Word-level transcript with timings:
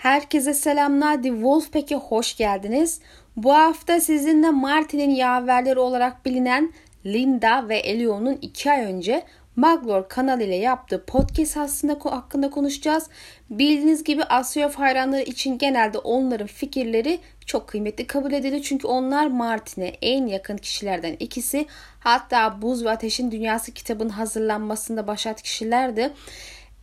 Herkese 0.00 0.54
selamlar. 0.54 1.22
The 1.22 1.28
Wolfpack'e 1.28 1.94
hoş 1.94 2.36
geldiniz. 2.36 3.00
Bu 3.36 3.54
hafta 3.54 4.00
sizinle 4.00 4.50
Martin'in 4.50 5.10
yaverleri 5.10 5.78
olarak 5.78 6.24
bilinen 6.24 6.72
Linda 7.06 7.68
ve 7.68 7.78
Elio'nun 7.78 8.38
iki 8.42 8.70
ay 8.70 8.84
önce 8.84 9.22
Maglor 9.56 10.08
kanal 10.08 10.40
ile 10.40 10.56
yaptığı 10.56 11.04
podcast 11.04 11.56
aslında 11.56 11.98
hakkında 12.02 12.50
konuşacağız. 12.50 13.08
Bildiğiniz 13.50 14.04
gibi 14.04 14.24
Asya 14.24 14.70
hayranları 14.74 15.22
için 15.22 15.58
genelde 15.58 15.98
onların 15.98 16.46
fikirleri 16.46 17.18
çok 17.46 17.68
kıymetli 17.68 18.06
kabul 18.06 18.32
edilir. 18.32 18.62
Çünkü 18.62 18.86
onlar 18.86 19.26
Martin'e 19.26 19.86
en 20.02 20.26
yakın 20.26 20.56
kişilerden 20.56 21.16
ikisi. 21.18 21.66
Hatta 22.00 22.62
Buz 22.62 22.84
ve 22.84 22.90
Ateşin 22.90 23.30
Dünyası 23.30 23.72
kitabının 23.72 24.08
hazırlanmasında 24.08 25.06
başat 25.06 25.42
kişilerdi. 25.42 26.12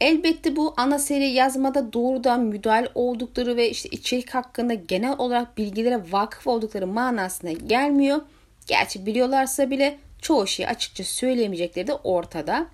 Elbette 0.02 0.56
bu 0.56 0.74
ana 0.78 1.00
seri 1.00 1.28
yazmada 1.28 1.94
doğrudan 1.94 2.40
müdahale 2.40 2.90
oldukları 2.96 3.58
ve 3.58 3.70
işte 3.70 3.90
içerik 3.90 4.30
hakkında 4.30 4.74
genel 4.74 5.16
olarak 5.18 5.58
bilgilere 5.58 6.02
vakıf 6.12 6.48
oldukları 6.48 6.88
manasına 6.88 7.52
gelmiyor. 7.52 8.22
Gerçi 8.68 9.06
biliyorlarsa 9.06 9.70
bile 9.70 9.98
çoğu 10.22 10.48
şeyi 10.48 10.68
açıkça 10.68 11.04
söyleyemeyecekleri 11.04 11.88
de 11.88 11.94
ortada. 11.94 12.68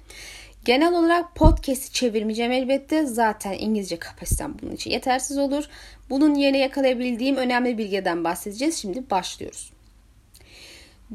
Genel 0.66 0.94
olarak 0.94 1.36
podcast'i 1.36 1.94
çevirmeyeceğim 1.94 2.52
elbette. 2.52 3.06
Zaten 3.06 3.54
İngilizce 3.60 4.00
kapasitem 4.00 4.56
bunun 4.62 4.72
için 4.72 4.92
yetersiz 4.92 5.38
olur. 5.38 5.64
Bunun 6.10 6.36
yerine 6.36 6.58
yakalayabildiğim 6.58 7.36
önemli 7.36 7.78
bilgiden 7.78 8.24
bahsedeceğiz. 8.24 8.78
Şimdi 8.78 9.10
başlıyoruz. 9.10 9.72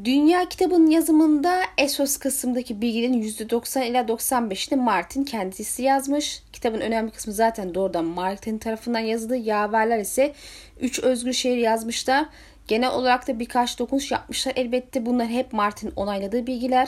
Dünya 0.03 0.49
kitabının 0.49 0.89
yazımında 0.89 1.61
Esos 1.77 2.17
kısımdaki 2.17 2.81
bilgilerin 2.81 3.21
%90 3.21 3.85
ila 3.85 4.01
95'ini 4.01 4.75
Martin 4.75 5.23
kendisi 5.23 5.83
yazmış. 5.83 6.43
Kitabın 6.53 6.79
önemli 6.79 7.11
kısmı 7.11 7.33
zaten 7.33 7.73
doğrudan 7.73 8.05
Martin 8.05 8.57
tarafından 8.57 8.99
yazıldı. 8.99 9.35
Yaverler 9.35 9.99
ise 9.99 10.33
3 10.81 10.99
özgür 10.99 11.33
şehir 11.33 11.57
yazmışlar. 11.57 12.25
Genel 12.69 12.91
olarak 12.91 13.27
da 13.27 13.39
birkaç 13.39 13.79
dokunuş 13.79 14.11
yapmışlar. 14.11 14.53
Elbette 14.55 15.05
bunlar 15.05 15.27
hep 15.27 15.53
Martin 15.53 15.93
onayladığı 15.95 16.47
bilgiler. 16.47 16.87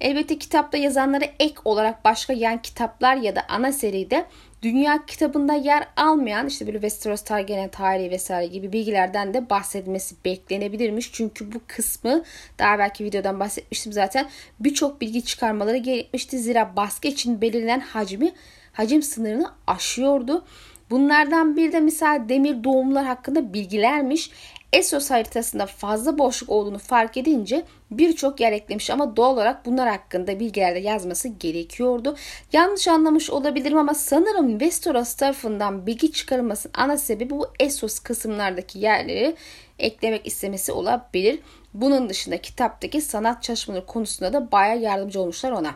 Elbette 0.00 0.38
kitapta 0.38 0.78
yazanlara 0.78 1.24
ek 1.38 1.54
olarak 1.64 2.04
başka 2.04 2.32
yan 2.32 2.62
kitaplar 2.62 3.16
ya 3.16 3.36
da 3.36 3.42
ana 3.48 3.72
seride 3.72 4.26
dünya 4.62 5.06
kitabında 5.06 5.54
yer 5.54 5.88
almayan 5.96 6.46
işte 6.46 6.66
böyle 6.66 6.80
Westeros 6.80 7.22
Targaryen 7.22 7.68
tarihi 7.68 8.10
vesaire 8.10 8.46
gibi 8.46 8.72
bilgilerden 8.72 9.34
de 9.34 9.50
bahsedilmesi 9.50 10.14
beklenebilirmiş. 10.24 11.12
Çünkü 11.12 11.52
bu 11.52 11.60
kısmı 11.66 12.22
daha 12.58 12.78
belki 12.78 13.04
videodan 13.04 13.40
bahsetmiştim 13.40 13.92
zaten 13.92 14.26
birçok 14.60 15.00
bilgi 15.00 15.24
çıkarmaları 15.24 15.76
gerekmişti. 15.76 16.38
Zira 16.38 16.76
baskı 16.76 17.08
için 17.08 17.40
belirlenen 17.40 17.80
hacmi 17.80 18.32
hacim 18.72 19.02
sınırını 19.02 19.50
aşıyordu. 19.66 20.44
Bunlardan 20.90 21.56
bir 21.56 21.72
de 21.72 21.80
misal 21.80 22.28
demir 22.28 22.64
doğumlar 22.64 23.06
hakkında 23.06 23.52
bilgilermiş. 23.52 24.30
Essos 24.72 25.10
haritasında 25.10 25.66
fazla 25.66 26.18
boşluk 26.18 26.50
olduğunu 26.50 26.78
fark 26.78 27.16
edince 27.16 27.64
birçok 27.90 28.40
yer 28.40 28.52
eklemiş 28.52 28.90
ama 28.90 29.16
doğal 29.16 29.34
olarak 29.34 29.66
bunlar 29.66 29.88
hakkında 29.88 30.40
bilgilerde 30.40 30.78
yazması 30.78 31.28
gerekiyordu. 31.28 32.16
Yanlış 32.52 32.88
anlamış 32.88 33.30
olabilirim 33.30 33.78
ama 33.78 33.94
sanırım 33.94 34.50
Westeros 34.50 35.14
tarafından 35.14 35.86
bilgi 35.86 36.12
çıkarılmasının 36.12 36.72
ana 36.76 36.96
sebebi 36.98 37.30
bu 37.30 37.46
Essos 37.60 37.98
kısımlardaki 37.98 38.78
yerleri 38.78 39.36
eklemek 39.78 40.26
istemesi 40.26 40.72
olabilir. 40.72 41.38
Bunun 41.74 42.08
dışında 42.08 42.36
kitaptaki 42.40 43.00
sanat 43.00 43.42
çalışmaları 43.42 43.86
konusunda 43.86 44.32
da 44.32 44.52
baya 44.52 44.74
yardımcı 44.74 45.20
olmuşlar 45.20 45.50
ona. 45.50 45.74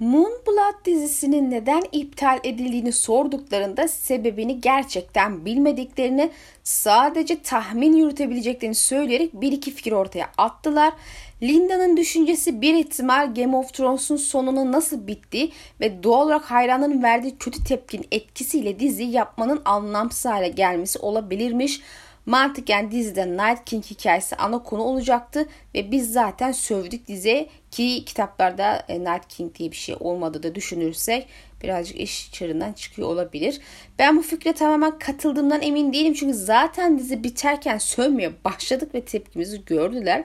Moonblood 0.00 0.84
dizisinin 0.84 1.50
neden 1.50 1.82
iptal 1.92 2.38
edildiğini 2.44 2.92
sorduklarında 2.92 3.88
sebebini 3.88 4.60
gerçekten 4.60 5.44
bilmediklerini 5.44 6.30
sadece 6.64 7.42
tahmin 7.42 7.92
yürütebileceklerini 7.92 8.74
söyleyerek 8.74 9.34
bir 9.34 9.52
iki 9.52 9.70
fikir 9.70 9.92
ortaya 9.92 10.30
attılar. 10.38 10.92
Linda'nın 11.42 11.96
düşüncesi 11.96 12.60
bir 12.60 12.74
ihtimal 12.74 13.34
Game 13.34 13.56
of 13.56 13.74
Thrones'un 13.74 14.16
sonunun 14.16 14.72
nasıl 14.72 15.06
bittiği 15.06 15.52
ve 15.80 16.02
doğal 16.02 16.26
olarak 16.26 16.50
hayranların 16.50 17.02
verdiği 17.02 17.38
kötü 17.38 17.64
tepkinin 17.64 18.06
etkisiyle 18.10 18.80
dizi 18.80 19.04
yapmanın 19.04 19.62
anlamsız 19.64 20.24
hale 20.24 20.48
gelmesi 20.48 20.98
olabilirmiş. 20.98 21.80
Mantıken 22.30 22.90
dizide 22.90 23.26
Night 23.26 23.64
King 23.64 23.84
hikayesi 23.84 24.36
ana 24.36 24.62
konu 24.62 24.82
olacaktı 24.82 25.48
ve 25.74 25.90
biz 25.90 26.12
zaten 26.12 26.52
sövdük 26.52 27.08
diziye 27.08 27.48
ki 27.70 28.04
kitaplarda 28.04 28.84
e, 28.88 29.00
Night 29.00 29.28
King 29.28 29.54
diye 29.54 29.70
bir 29.70 29.76
şey 29.76 29.96
olmadı 30.00 30.42
da 30.42 30.54
düşünürsek 30.54 31.28
birazcık 31.62 32.00
iş 32.00 32.32
çığırından 32.32 32.72
çıkıyor 32.72 33.08
olabilir. 33.08 33.60
Ben 33.98 34.16
bu 34.16 34.22
fikre 34.22 34.52
tamamen 34.52 34.98
katıldığımdan 34.98 35.62
emin 35.62 35.92
değilim 35.92 36.14
çünkü 36.14 36.34
zaten 36.34 36.98
dizi 36.98 37.24
biterken 37.24 37.78
sövmeye 37.78 38.32
başladık 38.44 38.94
ve 38.94 39.00
tepkimizi 39.00 39.64
gördüler. 39.64 40.24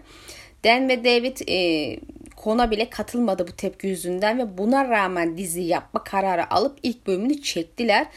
Dan 0.63 0.89
ve 0.89 1.03
David 1.03 1.37
e, 1.47 1.99
kona 2.35 2.72
bile 2.72 2.89
katılmadı 2.89 3.47
bu 3.47 3.51
tepki 3.51 3.87
yüzünden 3.87 4.39
ve 4.39 4.57
buna 4.57 4.89
rağmen 4.89 5.37
dizi 5.37 5.61
yapma 5.61 6.03
kararı 6.03 6.53
alıp 6.53 6.79
ilk 6.83 7.07
bölümünü 7.07 7.41
çektiler. 7.41 8.07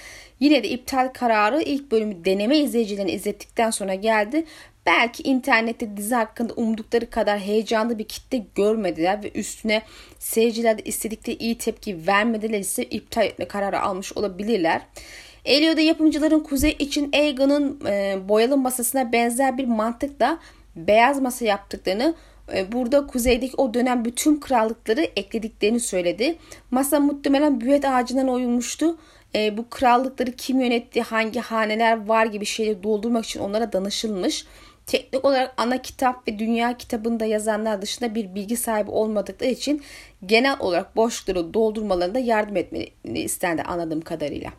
Yine 0.40 0.62
de 0.62 0.68
iptal 0.68 1.08
kararı 1.14 1.62
ilk 1.62 1.90
bölümü 1.90 2.24
deneme 2.24 2.58
izleyicilerini 2.58 3.10
izlettikten 3.10 3.70
sonra 3.70 3.94
geldi. 3.94 4.44
Belki 4.86 5.22
internette 5.22 5.96
dizi 5.96 6.14
hakkında 6.14 6.52
umdukları 6.54 7.10
kadar 7.10 7.38
heyecanlı 7.38 7.98
bir 7.98 8.04
kitle 8.04 8.44
görmediler 8.54 9.22
ve 9.24 9.30
üstüne 9.34 9.82
seyirciler 10.18 10.78
de 10.78 10.82
istedikleri 10.82 11.36
iyi 11.36 11.58
tepki 11.58 12.06
vermediler 12.06 12.58
ise 12.58 12.84
iptal 12.84 13.24
etme 13.24 13.48
kararı 13.48 13.80
almış 13.80 14.12
olabilirler. 14.12 14.82
Elio'da 15.44 15.80
yapımcıların 15.80 16.40
Kuzey 16.40 16.76
için 16.78 17.10
Aegon'un 17.12 17.80
e, 17.86 18.16
boyalı 18.28 18.56
masasına 18.56 19.12
benzer 19.12 19.58
bir 19.58 19.64
mantıkla 19.64 20.38
beyaz 20.76 21.20
masa 21.20 21.44
yaptıklarını 21.44 22.14
e, 22.54 22.72
burada 22.72 23.06
kuzeydeki 23.06 23.56
o 23.56 23.74
dönem 23.74 24.04
bütün 24.04 24.40
krallıkları 24.40 25.00
eklediklerini 25.00 25.80
söyledi. 25.80 26.38
Masa 26.70 27.00
muhtemelen 27.00 27.60
büyet 27.60 27.84
ağacından 27.84 28.28
oyulmuştu 28.28 28.98
e, 29.34 29.56
bu 29.56 29.70
krallıkları 29.70 30.32
kim 30.32 30.60
yönetti, 30.60 31.02
hangi 31.02 31.40
haneler 31.40 32.06
var 32.06 32.26
gibi 32.26 32.44
şeyleri 32.44 32.82
doldurmak 32.82 33.24
için 33.24 33.40
onlara 33.40 33.72
danışılmış. 33.72 34.46
Teknik 34.86 35.24
olarak 35.24 35.54
ana 35.56 35.82
kitap 35.82 36.28
ve 36.28 36.38
dünya 36.38 36.76
kitabında 36.76 37.24
yazanlar 37.24 37.82
dışında 37.82 38.14
bir 38.14 38.34
bilgi 38.34 38.56
sahibi 38.56 38.90
olmadıkları 38.90 39.50
için 39.50 39.82
genel 40.26 40.56
olarak 40.60 40.96
boşlukları 40.96 41.54
doldurmalarında 41.54 42.18
yardım 42.18 42.56
etmeni 42.56 42.90
istendi 43.04 43.62
anladığım 43.62 44.00
kadarıyla. 44.00 44.50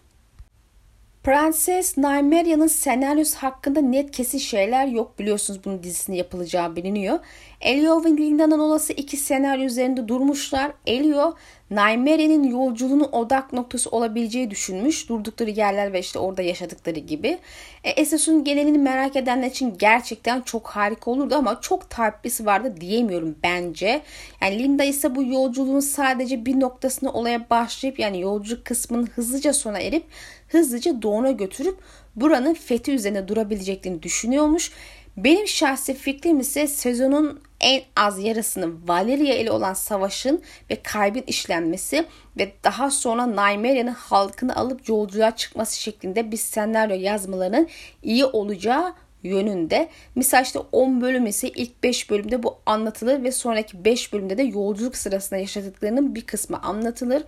Prenses 1.29 1.97
Nymeria'nın 1.97 2.67
senaryosu 2.67 3.37
hakkında 3.37 3.81
net 3.81 4.11
kesin 4.11 4.37
şeyler 4.37 4.85
yok. 4.85 5.19
Biliyorsunuz 5.19 5.59
bunun 5.65 5.83
dizisini 5.83 6.17
yapılacağı 6.17 6.75
biliniyor. 6.75 7.19
Elio 7.61 8.03
ve 8.03 8.09
Linda'nın 8.09 8.59
olası 8.59 8.93
iki 8.93 9.17
senaryo 9.17 9.65
üzerinde 9.65 10.07
durmuşlar. 10.07 10.71
Elio, 10.85 11.35
Nymeria'nın 11.71 12.43
yolculuğunun 12.43 13.09
odak 13.11 13.53
noktası 13.53 13.89
olabileceği 13.89 14.51
düşünmüş. 14.51 15.09
Durdukları 15.09 15.49
yerler 15.49 15.93
ve 15.93 15.99
işte 15.99 16.19
orada 16.19 16.41
yaşadıkları 16.41 16.99
gibi. 16.99 17.37
E, 17.83 17.89
Esos'un 17.89 18.43
genelini 18.43 18.77
merak 18.77 19.15
edenler 19.15 19.47
için 19.47 19.75
gerçekten 19.77 20.41
çok 20.41 20.67
harika 20.67 21.11
olurdu 21.11 21.35
ama 21.35 21.61
çok 21.61 21.89
tarpisi 21.89 22.45
vardı 22.45 22.73
diyemiyorum 22.81 23.35
bence. 23.43 24.01
Yani 24.41 24.59
Linda 24.59 24.83
ise 24.83 25.15
bu 25.15 25.23
yolculuğun 25.23 25.79
sadece 25.79 26.45
bir 26.45 26.59
noktasına 26.59 27.11
olaya 27.11 27.49
başlayıp 27.49 27.99
yani 27.99 28.21
yolculuk 28.21 28.65
kısmının 28.65 29.07
hızlıca 29.07 29.53
sona 29.53 29.79
erip 29.79 30.03
hızlıca 30.49 31.01
doğuna 31.01 31.31
götürüp 31.31 31.77
buranın 32.15 32.53
fethi 32.53 32.91
üzerine 32.91 33.27
durabileceklerini 33.27 34.03
düşünüyormuş. 34.03 34.71
Benim 35.17 35.47
şahsi 35.47 35.93
fikrim 35.93 36.39
ise 36.39 36.67
sezonun 36.67 37.41
en 37.61 37.81
az 37.95 38.23
yarısını 38.23 38.87
Valeria 38.87 39.35
ile 39.35 39.51
olan 39.51 39.73
savaşın 39.73 40.41
ve 40.69 40.75
kaybın 40.83 41.23
işlenmesi 41.27 42.05
ve 42.37 42.51
daha 42.63 42.91
sonra 42.91 43.25
Nymeria'nın 43.25 43.91
halkını 43.91 44.55
alıp 44.55 44.89
yolculuğa 44.89 45.35
çıkması 45.35 45.81
şeklinde 45.81 46.31
bir 46.31 46.37
senaryo 46.37 46.95
yazmalarının 46.95 47.67
iyi 48.03 48.25
olacağı 48.25 48.93
yönünde. 49.23 49.89
Misal 50.15 50.43
işte 50.43 50.59
10 50.71 51.01
bölüm 51.01 51.27
ise 51.27 51.49
ilk 51.49 51.83
5 51.83 52.09
bölümde 52.09 52.43
bu 52.43 52.57
anlatılır 52.65 53.23
ve 53.23 53.31
sonraki 53.31 53.85
5 53.85 54.13
bölümde 54.13 54.37
de 54.37 54.43
yolculuk 54.43 54.97
sırasında 54.97 55.39
yaşadıklarının 55.39 56.15
bir 56.15 56.21
kısmı 56.21 56.61
anlatılır. 56.61 57.23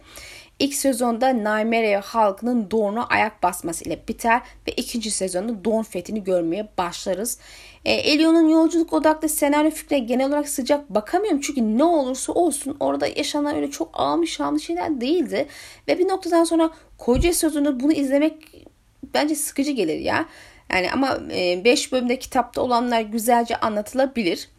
İlk 0.61 0.73
sezonda 0.73 1.29
Nymeria 1.29 2.01
halkının 2.01 2.71
Dorne'a 2.71 3.07
ayak 3.07 3.43
basması 3.43 3.83
ile 3.83 3.99
biter 4.07 4.41
ve 4.67 4.71
ikinci 4.71 5.11
sezonda 5.11 5.65
Dorne 5.65 5.83
fethini 5.83 6.23
görmeye 6.23 6.67
başlarız. 6.77 7.37
E, 7.85 7.93
Elion'un 7.93 8.49
yolculuk 8.49 8.93
odaklı 8.93 9.29
senaryo 9.29 9.71
fikrine 9.71 9.99
genel 9.99 10.27
olarak 10.27 10.49
sıcak 10.49 10.89
bakamıyorum. 10.89 11.41
Çünkü 11.41 11.77
ne 11.77 11.83
olursa 11.83 12.33
olsun 12.33 12.77
orada 12.79 13.07
yaşanan 13.07 13.55
öyle 13.55 13.71
çok 13.71 13.89
ağmış 13.93 14.31
şanlı 14.31 14.59
şeyler 14.59 15.01
değildi. 15.01 15.47
Ve 15.87 15.99
bir 15.99 16.07
noktadan 16.07 16.43
sonra 16.43 16.71
koca 16.97 17.33
sözünü 17.33 17.79
bunu 17.79 17.93
izlemek 17.93 18.65
bence 19.13 19.35
sıkıcı 19.35 19.71
gelir 19.71 19.99
ya. 19.99 20.25
Yani 20.73 20.91
ama 20.91 21.19
5 21.29 21.87
e, 21.87 21.91
bölümde 21.91 22.19
kitapta 22.19 22.61
olanlar 22.61 23.01
güzelce 23.01 23.55
anlatılabilir. 23.55 24.49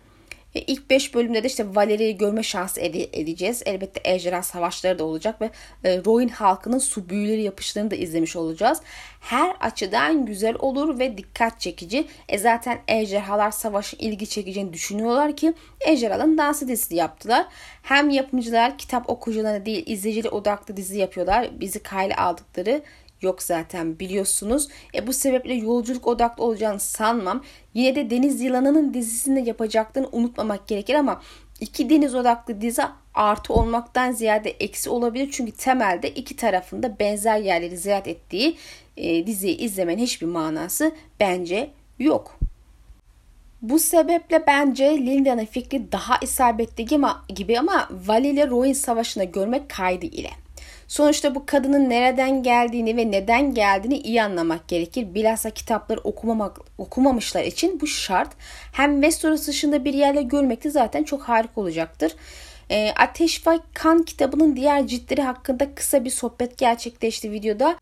E, 0.55 0.61
ilk 0.61 0.91
5 0.91 1.15
bölümde 1.15 1.43
de 1.43 1.47
işte 1.47 1.75
Valeri'yi 1.75 2.17
görme 2.17 2.43
şansı 2.43 2.81
ede- 2.81 3.21
edeceğiz. 3.21 3.63
Elbette 3.67 4.01
ejderha 4.05 4.43
savaşları 4.43 4.99
da 4.99 5.05
olacak 5.05 5.41
ve 5.41 5.51
e, 5.85 6.05
Roin 6.05 6.29
halkının 6.29 6.79
su 6.79 7.09
büyüleri 7.09 7.43
yapışlarını 7.43 7.91
da 7.91 7.95
izlemiş 7.95 8.37
olacağız. 8.37 8.81
Her 9.21 9.57
açıdan 9.61 10.27
güzel 10.27 10.55
olur 10.59 10.99
ve 10.99 11.19
dikkat 11.19 11.61
çekici. 11.61 12.07
E 12.29 12.39
zaten 12.39 12.79
ejderhalar 12.89 13.51
savaşı 13.51 13.97
ilgi 13.97 14.27
çekeceğini 14.29 14.73
düşünüyorlar 14.73 15.37
ki 15.37 15.55
ejderhaların 15.81 16.39
dansı 16.39 16.69
dizisi 16.69 16.95
yaptılar. 16.97 17.47
Hem 17.83 18.11
yapımcılar 18.11 18.79
kitap 18.79 19.11
okuyucularına 19.11 19.67
değil 19.67 19.83
izleyicili 19.87 20.29
odaklı 20.29 20.77
dizi 20.77 20.99
yapıyorlar. 20.99 21.51
Bizi 21.61 21.83
kayla 21.83 22.17
aldıkları 22.17 22.83
yok 23.23 23.43
zaten 23.43 23.99
biliyorsunuz. 23.99 24.69
E 24.95 25.07
bu 25.07 25.13
sebeple 25.13 25.55
yolculuk 25.55 26.07
odaklı 26.07 26.45
olacağını 26.45 26.81
sanmam. 26.81 27.43
Yine 27.75 27.95
de 27.95 28.11
Deniz 28.11 28.41
Yılanı'nın 28.41 28.95
dizisinde 28.95 29.41
yapacaklarını 29.41 30.09
unutmamak 30.13 30.69
gerekir 30.69 30.95
ama 30.95 31.23
iki 31.61 31.91
deniz 31.91 32.15
odaklı 32.15 32.61
dizi 32.61 32.83
artı 33.15 33.55
olmaktan 33.55 34.13
ziyade 34.13 34.51
eksi 34.51 34.91
olabilir. 34.91 35.29
Çünkü 35.33 35.53
temelde 35.53 36.11
iki 36.11 36.37
tarafında 36.37 36.99
benzer 36.99 37.39
yerleri 37.39 37.77
ziyaret 37.77 38.09
ettiği 38.09 38.57
e, 38.97 39.27
diziyi 39.27 39.57
izlemenin 39.57 40.03
hiçbir 40.03 40.27
manası 40.27 40.93
bence 41.21 41.71
yok. 41.99 42.39
Bu 43.63 43.79
sebeple 43.79 44.47
bence 44.47 44.85
Linda'nın 44.85 45.45
fikri 45.45 45.93
daha 45.93 46.19
isabetli 46.23 46.87
gibi 47.35 47.59
ama 47.59 47.89
Vali 48.07 48.29
ile 48.29 48.49
Rowan 48.49 48.73
savaşını 48.73 49.25
görmek 49.25 49.69
kaydı 49.71 50.07
ile. 50.07 50.31
Sonuçta 50.93 51.35
bu 51.35 51.47
kadının 51.47 51.91
nereden 51.91 52.43
geldiğini 52.43 52.97
ve 52.97 53.11
neden 53.11 53.55
geldiğini 53.55 53.99
iyi 53.99 54.23
anlamak 54.23 54.69
gerekir. 54.69 55.15
Bilhassa 55.15 55.51
kitapları 55.51 56.01
okumamak, 56.01 56.59
okumamışlar 56.79 57.45
için 57.45 57.81
bu 57.81 57.87
şart. 57.87 58.29
Hem 58.73 58.95
Westeros 58.95 59.47
dışında 59.47 59.85
bir 59.85 59.95
yerle 59.95 60.23
görmek 60.23 60.65
de 60.65 60.71
zaten 60.71 61.05
çok 61.05 61.23
harika 61.23 61.61
olacaktır. 61.61 62.13
E, 62.71 62.91
Ateş 62.91 63.47
ve 63.47 63.59
Kan 63.75 64.03
kitabının 64.03 64.57
diğer 64.57 64.87
ciltleri 64.87 65.23
hakkında 65.23 65.75
kısa 65.75 66.05
bir 66.05 66.11
sohbet 66.11 66.59
gerçekleşti 66.59 67.33
videoda. 67.33 67.77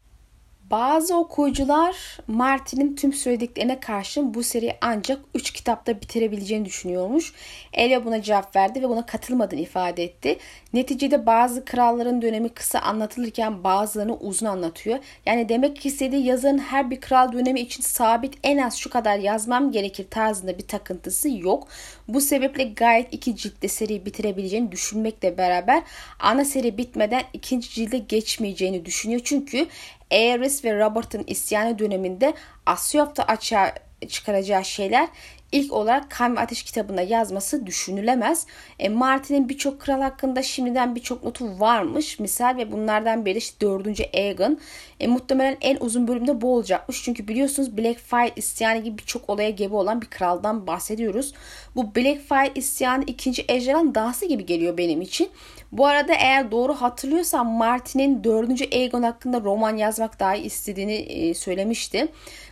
Bazı 0.71 1.17
okuyucular 1.17 2.19
Martin'in 2.27 2.97
tüm 2.97 3.13
söylediklerine 3.13 3.81
karşın 3.81 4.35
bu 4.35 4.43
seriyi 4.43 4.75
ancak 4.81 5.19
3 5.35 5.51
kitapta 5.51 6.01
bitirebileceğini 6.01 6.65
düşünüyormuş. 6.65 7.33
Elia 7.73 8.05
buna 8.05 8.23
cevap 8.23 8.57
verdi 8.57 8.83
ve 8.83 8.89
buna 8.89 9.07
katılmadığını 9.07 9.61
ifade 9.61 10.05
etti. 10.05 10.39
Neticede 10.73 11.27
bazı 11.27 11.65
kralların 11.65 12.23
dönemi 12.23 12.49
kısa 12.49 12.79
anlatılırken 12.79 13.65
bazılarını 13.65 14.17
uzun 14.17 14.47
anlatıyor. 14.47 14.99
Yani 15.27 15.49
demek 15.49 15.87
istediği 15.87 16.25
yazarın 16.25 16.59
her 16.59 16.91
bir 16.91 17.01
kral 17.01 17.33
dönemi 17.33 17.61
için 17.61 17.83
sabit 17.83 18.35
en 18.43 18.59
az 18.59 18.77
şu 18.77 18.91
kadar 18.91 19.19
yazmam 19.19 19.73
gerekir 19.73 20.07
tarzında 20.11 20.59
bir 20.59 20.67
takıntısı 20.67 21.29
yok. 21.31 21.69
Bu 22.09 22.21
sebeple 22.21 22.65
gayet 22.65 23.15
iki 23.15 23.37
ciltte 23.37 23.69
seriyi 23.69 24.07
bitirebileceğini 24.07 24.73
düşünmekle 24.73 25.39
beraber 25.39 25.83
ana 26.21 26.45
seri 26.45 26.79
bitmeden 26.79 27.23
ikinci 27.33 27.71
cilde 27.71 27.99
geçmeyeceğini 27.99 28.85
düşünüyor. 28.85 29.21
Çünkü 29.25 29.67
Aerys 30.11 30.65
ve 30.65 30.79
Robert'ın 30.79 31.25
isyanı 31.27 31.79
döneminde 31.79 32.35
Asyop'ta 32.67 33.23
açığa 33.23 33.75
çıkaracağı 34.09 34.65
şeyler 34.65 35.09
ilk 35.53 35.73
olarak 35.73 36.11
Kan 36.11 36.37
ve 36.37 36.41
Ateş 36.41 36.63
kitabında 36.63 37.03
yazması 37.03 37.67
düşünülemez. 37.67 38.47
E, 38.79 38.89
Martin'in 38.89 39.49
birçok 39.49 39.81
kral 39.81 40.01
hakkında 40.01 40.43
şimdiden 40.43 40.95
birçok 40.95 41.25
notu 41.25 41.61
varmış. 41.61 42.19
Misal 42.19 42.57
ve 42.57 42.73
bunlardan 42.73 43.27
biri 43.27 43.39
işte 43.39 43.67
4. 43.67 44.01
Aegon. 44.15 44.59
E, 45.01 45.07
muhtemelen 45.07 45.57
en 45.61 45.77
uzun 45.81 46.09
bölümde 46.09 46.41
bu 46.41 46.55
olacakmış. 46.55 47.03
Çünkü 47.05 47.29
biliyorsunuz 47.29 47.79
Blackfire 47.79 48.33
isyanı 48.37 48.79
gibi 48.79 48.99
birçok 48.99 49.31
olaya 49.31 49.51
gebe 49.51 49.75
olan 49.75 50.03
bir 50.03 50.07
kraldan 50.07 50.67
bahsediyoruz. 50.67 51.35
Bu 51.77 51.95
Blackfire 51.95 52.53
isyanı 52.55 53.05
ikinci 53.07 53.45
ejderhan 53.49 53.95
dansı 53.95 54.27
gibi 54.27 54.47
geliyor 54.47 54.79
benim 54.79 55.01
için. 55.01 55.29
Bu 55.73 55.87
arada 55.87 56.15
eğer 56.15 56.51
doğru 56.51 56.75
hatırlıyorsam 56.75 57.49
Martin'in 57.49 58.25
4. 58.25 58.75
Aegon 58.75 59.03
hakkında 59.03 59.41
roman 59.41 59.77
yazmak 59.77 60.21
daha 60.21 60.37
istediğini 60.37 60.95
e, 60.95 61.35
söylemişti. 61.35 62.09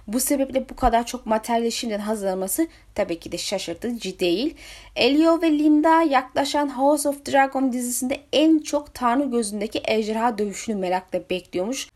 Bu 0.07 0.21
sebeple 0.21 0.69
bu 0.69 0.77
kadar 0.77 1.07
çok 1.07 1.27
materyali 1.27 1.73
şimdiden 1.73 1.99
hazırlaması 1.99 2.69
tabii 2.95 3.19
ki 3.19 3.33
de 3.33 3.39
şaşırtıcı 3.39 4.19
değil. 4.21 4.55
Elio 4.97 5.43
ve 5.43 5.51
Linda 5.51 6.03
yaklaşan 6.03 6.79
House 6.79 7.09
of 7.09 7.27
Dragon 7.27 7.73
dizisinde 7.73 8.21
en 8.33 8.59
çok 8.59 8.95
Tanrı 8.95 9.31
gözündeki 9.31 9.83
ejderha 9.85 10.39
dövüşünü 10.39 10.77
merakla 10.77 11.21
bekliyormuş. 11.31 11.89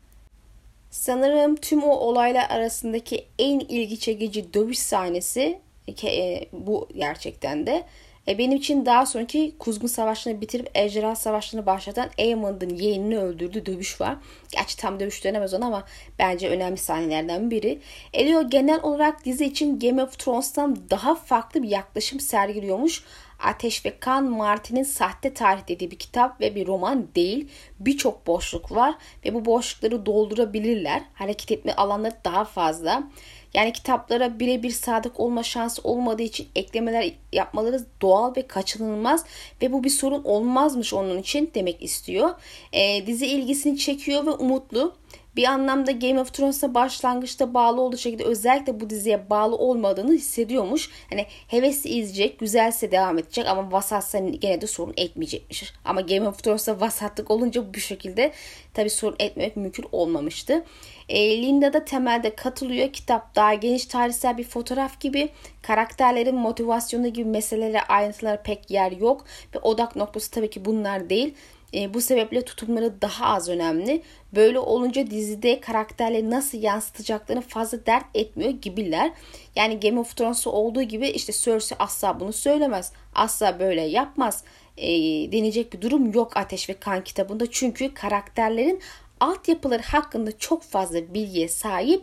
Sanırım 0.91 1.55
tüm 1.55 1.83
o 1.83 1.91
olaylar 1.91 2.49
arasındaki 2.49 3.25
en 3.39 3.59
ilgi 3.59 3.99
çekici 3.99 4.53
dövüş 4.53 4.79
sahnesi 4.79 5.59
e, 6.03 6.45
bu 6.53 6.89
gerçekten 6.95 7.67
de. 7.67 7.83
E, 8.27 8.37
benim 8.37 8.57
için 8.57 8.85
daha 8.85 9.05
sonraki 9.05 9.55
Kuzgun 9.59 9.87
Savaşı'nı 9.87 10.41
bitirip 10.41 10.71
Ejderha 10.75 11.15
Savaşı'nı 11.15 11.65
başlatan 11.65 12.09
Aemond'un 12.19 12.69
yeğenini 12.69 13.19
öldürdüğü 13.19 13.65
dövüş 13.65 14.01
var. 14.01 14.17
Gerçi 14.51 14.77
tam 14.77 14.99
dövüş 14.99 15.23
dönemez 15.23 15.53
ona 15.53 15.65
ama 15.65 15.83
bence 16.19 16.49
önemli 16.49 16.77
sahnelerden 16.77 17.51
biri. 17.51 17.79
Elio 18.13 18.49
genel 18.49 18.79
olarak 18.83 19.25
dizi 19.25 19.45
için 19.45 19.79
Game 19.79 20.03
of 20.03 20.19
Thrones'tan 20.19 20.77
daha 20.89 21.15
farklı 21.15 21.63
bir 21.63 21.69
yaklaşım 21.69 22.19
sergiliyormuş. 22.19 23.03
Ateş 23.39 23.85
ve 23.85 23.99
Kan 23.99 24.23
Martin'in 24.23 24.83
sahte 24.83 25.33
tarih 25.33 25.67
dediği 25.67 25.91
bir 25.91 25.99
kitap 25.99 26.41
ve 26.41 26.55
bir 26.55 26.67
roman 26.67 27.07
değil. 27.15 27.49
Birçok 27.79 28.27
boşluk 28.27 28.71
var 28.71 28.95
ve 29.25 29.33
bu 29.33 29.45
boşlukları 29.45 30.05
doldurabilirler. 30.05 31.01
Hareket 31.13 31.51
etme 31.51 31.73
alanları 31.73 32.13
daha 32.25 32.45
fazla. 32.45 33.03
Yani 33.53 33.73
kitaplara 33.73 34.39
birebir 34.39 34.71
sadık 34.71 35.19
olma 35.19 35.43
şansı 35.43 35.81
olmadığı 35.81 36.21
için 36.21 36.47
eklemeler 36.55 37.11
yapmaları 37.31 37.85
doğal 38.01 38.35
ve 38.35 38.47
kaçınılmaz 38.47 39.25
ve 39.61 39.71
bu 39.71 39.83
bir 39.83 39.89
sorun 39.89 40.23
olmazmış 40.23 40.93
onun 40.93 41.17
için 41.17 41.51
demek 41.55 41.83
istiyor. 41.83 42.29
E, 42.73 43.07
dizi 43.07 43.25
ilgisini 43.25 43.77
çekiyor 43.77 44.25
ve 44.25 44.31
umutlu. 44.31 44.95
Bir 45.35 45.43
anlamda 45.43 45.91
Game 45.91 46.19
of 46.19 46.33
Thrones'a 46.33 46.73
başlangıçta 46.73 47.53
bağlı 47.53 47.81
olduğu 47.81 47.97
şekilde 47.97 48.23
özellikle 48.23 48.79
bu 48.79 48.89
diziye 48.89 49.29
bağlı 49.29 49.55
olmadığını 49.55 50.13
hissediyormuş. 50.13 50.89
Hani 51.09 51.25
hevesli 51.47 51.89
izleyecek, 51.89 52.39
güzelse 52.39 52.91
devam 52.91 53.17
edecek 53.17 53.47
ama 53.47 53.71
vasatsa 53.71 54.19
gene 54.19 54.61
de 54.61 54.67
sorun 54.67 54.93
etmeyecekmiş. 54.97 55.73
Ama 55.85 56.01
Game 56.01 56.27
of 56.27 56.43
Thrones'ta 56.43 56.79
vasatlık 56.79 57.31
olunca 57.31 57.73
bu 57.73 57.79
şekilde 57.79 58.31
tabi 58.73 58.89
sorun 58.89 59.15
etmemek 59.19 59.57
mümkün 59.57 59.85
olmamıştı. 59.91 60.63
E, 61.09 61.41
Linda 61.41 61.73
da 61.73 61.85
temelde 61.85 62.35
katılıyor. 62.35 62.93
Kitap 62.93 63.35
daha 63.35 63.53
geniş 63.53 63.85
tarihsel 63.85 64.37
bir 64.37 64.43
fotoğraf 64.43 64.99
gibi. 64.99 65.29
Karakterlerin 65.61 66.35
motivasyonu 66.35 67.07
gibi 67.07 67.29
meselelere 67.29 67.81
ayrıntılara 67.81 68.41
pek 68.41 68.71
yer 68.71 68.91
yok. 68.91 69.25
Ve 69.55 69.59
odak 69.59 69.95
noktası 69.95 70.31
tabii 70.31 70.49
ki 70.49 70.65
bunlar 70.65 71.09
değil. 71.09 71.33
E, 71.73 71.93
bu 71.93 72.01
sebeple 72.01 72.45
tutumları 72.45 73.01
daha 73.01 73.25
az 73.25 73.49
önemli. 73.49 74.01
Böyle 74.35 74.59
olunca 74.59 75.11
dizide 75.11 75.59
karakterleri 75.59 76.29
nasıl 76.29 76.57
yansıtacaklarını 76.57 77.41
fazla 77.41 77.85
dert 77.85 78.05
etmiyor 78.13 78.51
gibiler. 78.51 79.11
Yani 79.55 79.79
Game 79.79 79.99
of 79.99 80.15
Thrones'ta 80.15 80.49
olduğu 80.49 80.83
gibi 80.83 81.07
işte 81.07 81.33
Cersei 81.33 81.77
asla 81.79 82.19
bunu 82.19 82.33
söylemez. 82.33 82.91
Asla 83.15 83.59
böyle 83.59 83.81
yapmaz. 83.81 84.43
E, 84.77 84.87
denecek 85.31 85.73
bir 85.73 85.81
durum 85.81 86.13
yok 86.13 86.37
Ateş 86.37 86.69
ve 86.69 86.73
Kan 86.73 87.03
kitabında. 87.03 87.51
Çünkü 87.51 87.93
karakterlerin 87.93 88.81
altyapıları 89.19 89.83
hakkında 89.83 90.37
çok 90.37 90.63
fazla 90.63 91.13
bilgiye 91.13 91.47
sahip 91.47 92.01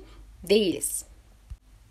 değiliz. 0.48 1.04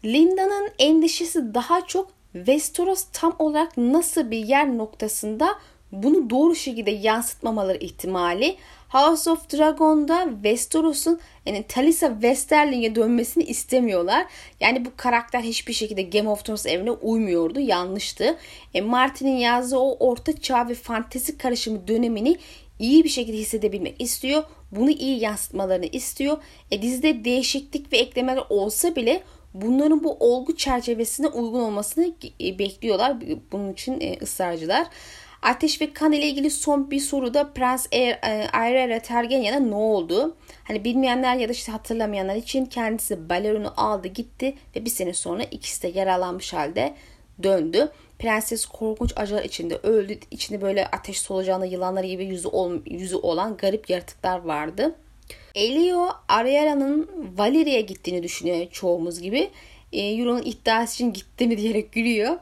Linda'nın 0.05 0.69
endişesi 0.79 1.53
daha 1.53 1.87
çok 1.87 2.11
Westeros 2.33 3.05
tam 3.13 3.35
olarak 3.39 3.77
nasıl 3.77 4.31
bir 4.31 4.37
yer 4.37 4.77
noktasında 4.77 5.55
bunu 5.91 6.29
doğru 6.29 6.55
şekilde 6.55 6.91
yansıtmamaları 6.91 7.77
ihtimali 7.77 8.55
House 8.89 9.31
of 9.31 9.53
Dragon'da 9.53 10.29
Westeros'un 10.33 11.19
yani 11.45 11.63
Talisa 11.67 12.11
Westerling'e 12.13 12.95
dönmesini 12.95 13.43
istemiyorlar. 13.43 14.25
Yani 14.59 14.85
bu 14.85 14.89
karakter 14.97 15.41
hiçbir 15.41 15.73
şekilde 15.73 16.01
Game 16.01 16.29
of 16.29 16.45
Thrones 16.45 16.65
evine 16.65 16.91
uymuyordu. 16.91 17.59
Yanlıştı. 17.59 18.37
E, 18.73 18.81
Martin'in 18.81 19.37
yazdığı 19.37 19.77
o 19.77 19.97
orta 19.99 20.39
çağ 20.39 20.69
ve 20.69 20.73
fantezi 20.73 21.37
karışımı 21.37 21.87
dönemini 21.87 22.37
iyi 22.79 23.03
bir 23.03 23.09
şekilde 23.09 23.37
hissedebilmek 23.37 24.01
istiyor. 24.01 24.43
Bunu 24.71 24.89
iyi 24.89 25.19
yansıtmalarını 25.19 25.85
istiyor. 25.85 26.37
E, 26.71 26.81
dizide 26.81 27.25
değişiklik 27.25 27.93
ve 27.93 27.97
eklemeler 27.97 28.43
olsa 28.49 28.95
bile 28.95 29.23
bunların 29.53 30.03
bu 30.03 30.17
olgu 30.19 30.55
çerçevesine 30.55 31.27
uygun 31.27 31.59
olmasını 31.59 32.13
e, 32.41 32.59
bekliyorlar. 32.59 33.17
Bunun 33.51 33.73
için 33.73 34.01
e, 34.01 34.17
ısrarcılar. 34.21 34.87
Ateş 35.41 35.81
ve 35.81 35.93
kan 35.93 36.11
ile 36.11 36.25
ilgili 36.25 36.49
son 36.49 36.91
bir 36.91 36.99
soruda 36.99 37.53
Prens 37.53 37.87
Aerys 38.53 38.91
e, 38.91 38.99
Targaryen'a 38.99 39.59
ne 39.59 39.75
oldu? 39.75 40.35
Hani 40.63 40.83
bilmeyenler 40.83 41.35
ya 41.35 41.49
da 41.49 41.53
işte 41.53 41.71
hatırlamayanlar 41.71 42.35
için 42.35 42.65
kendisi 42.65 43.29
Balerin'i 43.29 43.67
aldı 43.67 44.07
gitti 44.07 44.55
ve 44.75 44.85
bir 44.85 44.89
sene 44.89 45.13
sonra 45.13 45.43
ikisi 45.43 45.83
de 45.83 45.99
yaralanmış 45.99 46.53
halde 46.53 46.93
döndü. 47.43 47.91
Prenses 48.19 48.65
korkunç 48.65 49.13
acılar 49.15 49.43
içinde 49.43 49.75
öldü. 49.75 50.19
İçinde 50.31 50.61
böyle 50.61 50.87
ateş 50.87 51.21
solucanlı 51.21 51.67
yılanları 51.67 52.07
gibi 52.07 52.25
yüzü, 52.25 52.47
ol, 52.47 52.73
yüzü 52.85 53.15
olan 53.15 53.57
garip 53.57 53.89
yaratıklar 53.89 54.39
vardı. 54.39 54.95
Elio 55.55 56.09
Ariela'nın 56.27 57.09
Valeria'ya 57.37 57.81
gittiini 57.81 58.23
düşünüyor 58.23 58.67
çoğumuz 58.71 59.21
gibi. 59.21 59.49
E, 59.93 60.01
Euron'un 60.01 60.41
iddiası 60.41 60.93
için 60.93 61.13
gitti 61.13 61.47
mi 61.47 61.57
diyerek 61.57 61.91
gülüyor. 61.91 62.37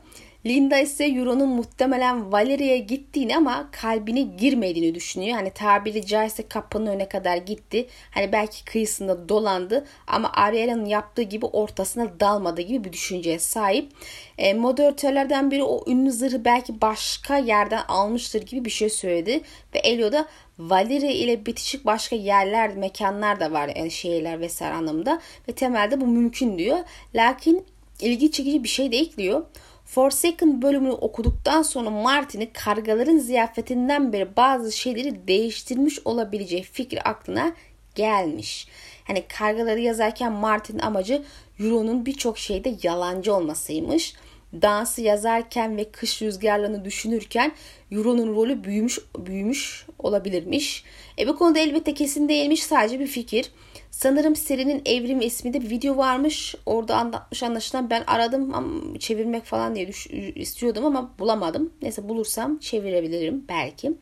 Linda 0.47 0.79
ise 0.79 1.05
Euro'nun 1.05 1.49
muhtemelen 1.49 2.31
Valeria'ya 2.31 2.77
gittiğini 2.77 3.37
ama 3.37 3.69
kalbine 3.71 4.21
girmediğini 4.21 4.95
düşünüyor. 4.95 5.35
Hani 5.35 5.51
tabiri 5.51 6.05
caizse 6.05 6.47
kapının 6.47 6.85
önüne 6.85 7.09
kadar 7.09 7.37
gitti. 7.37 7.87
Hani 8.11 8.31
belki 8.31 8.65
kıyısında 8.65 9.29
dolandı 9.29 9.85
ama 10.07 10.31
Ariela'nın 10.31 10.85
yaptığı 10.85 11.21
gibi 11.21 11.45
ortasına 11.45 12.19
dalmadı 12.19 12.61
gibi 12.61 12.83
bir 12.83 12.93
düşünceye 12.93 13.39
sahip. 13.39 13.91
E, 14.37 14.53
moderatörlerden 14.53 15.51
biri 15.51 15.63
o 15.63 15.83
ünlü 15.87 16.11
zırhı 16.11 16.45
belki 16.45 16.81
başka 16.81 17.37
yerden 17.37 17.83
almıştır 17.87 18.41
gibi 18.41 18.65
bir 18.65 18.69
şey 18.69 18.89
söyledi. 18.89 19.41
Ve 19.75 19.79
Elio 19.79 20.11
da 20.11 20.25
Valeria 20.59 21.11
ile 21.11 21.45
bitişik 21.45 21.85
başka 21.85 22.15
yerler, 22.15 22.75
mekanlar 22.75 23.39
da 23.39 23.51
var 23.51 23.71
yani 23.75 23.91
şehirler 23.91 24.39
vesaire 24.39 24.73
anlamında 24.73 25.21
ve 25.49 25.51
temelde 25.51 26.01
bu 26.01 26.07
mümkün 26.07 26.57
diyor. 26.57 26.77
Lakin 27.15 27.65
ilgi 28.01 28.31
çekici 28.31 28.63
bir 28.63 28.69
şey 28.69 28.91
de 28.91 28.97
ekliyor. 28.97 29.45
Forsaken 29.87 30.61
bölümünü 30.61 30.91
okuduktan 30.91 31.61
sonra 31.61 31.89
Martin'i 31.89 32.53
kargaların 32.53 33.17
ziyafetinden 33.17 34.13
beri 34.13 34.35
bazı 34.35 34.71
şeyleri 34.71 35.27
değiştirmiş 35.27 35.99
olabileceği 36.05 36.63
fikri 36.63 37.01
aklına 37.01 37.51
gelmiş. 37.95 38.67
Hani 39.03 39.23
kargaları 39.27 39.79
yazarken 39.79 40.31
Martin'in 40.31 40.79
amacı 40.79 41.23
Euro'nun 41.59 42.05
birçok 42.05 42.37
şeyde 42.37 42.75
yalancı 42.83 43.35
olmasıymış 43.35 44.13
dansı 44.61 45.01
yazarken 45.01 45.77
ve 45.77 45.83
kış 45.91 46.21
rüzgarlarını 46.21 46.85
düşünürken 46.85 47.51
Euro'nun 47.91 48.35
rolü 48.35 48.63
büyümüş 48.63 48.99
büyümüş 49.17 49.85
olabilirmiş. 49.99 50.83
E 51.19 51.27
bu 51.27 51.37
konuda 51.37 51.59
elbette 51.59 51.93
kesin 51.93 52.29
değilmiş 52.29 52.63
sadece 52.63 52.99
bir 52.99 53.07
fikir. 53.07 53.51
Sanırım 53.91 54.35
serinin 54.35 54.81
evrim 54.85 55.21
isminde 55.21 55.61
bir 55.61 55.69
video 55.69 55.97
varmış. 55.97 56.55
Orada 56.65 56.95
anlatmış 56.95 57.43
anlaşılan 57.43 57.89
ben 57.89 58.03
aradım 58.07 58.53
ama 58.53 58.99
çevirmek 58.99 59.43
falan 59.45 59.75
diye 59.75 59.87
düş- 59.87 60.07
istiyordum 60.35 60.85
ama 60.85 61.11
bulamadım. 61.19 61.73
Neyse 61.81 62.09
bulursam 62.09 62.57
çevirebilirim 62.57 63.45
belki. 63.49 63.93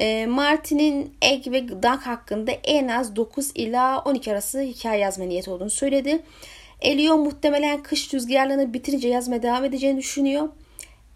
E, 0.00 0.26
Martin'in 0.26 1.12
Egg 1.22 1.46
ve 1.46 1.68
Duck 1.68 2.06
hakkında 2.06 2.50
en 2.50 2.88
az 2.88 3.16
9 3.16 3.50
ila 3.54 3.98
12 3.98 4.32
arası 4.32 4.60
hikaye 4.60 5.00
yazma 5.00 5.24
niyeti 5.24 5.50
olduğunu 5.50 5.70
söyledi. 5.70 6.22
Elio 6.80 7.18
muhtemelen 7.18 7.82
kış 7.82 8.14
rüzgarlarını 8.14 8.74
bitirince 8.74 9.08
yazmaya 9.08 9.42
devam 9.42 9.64
edeceğini 9.64 9.98
düşünüyor. 9.98 10.48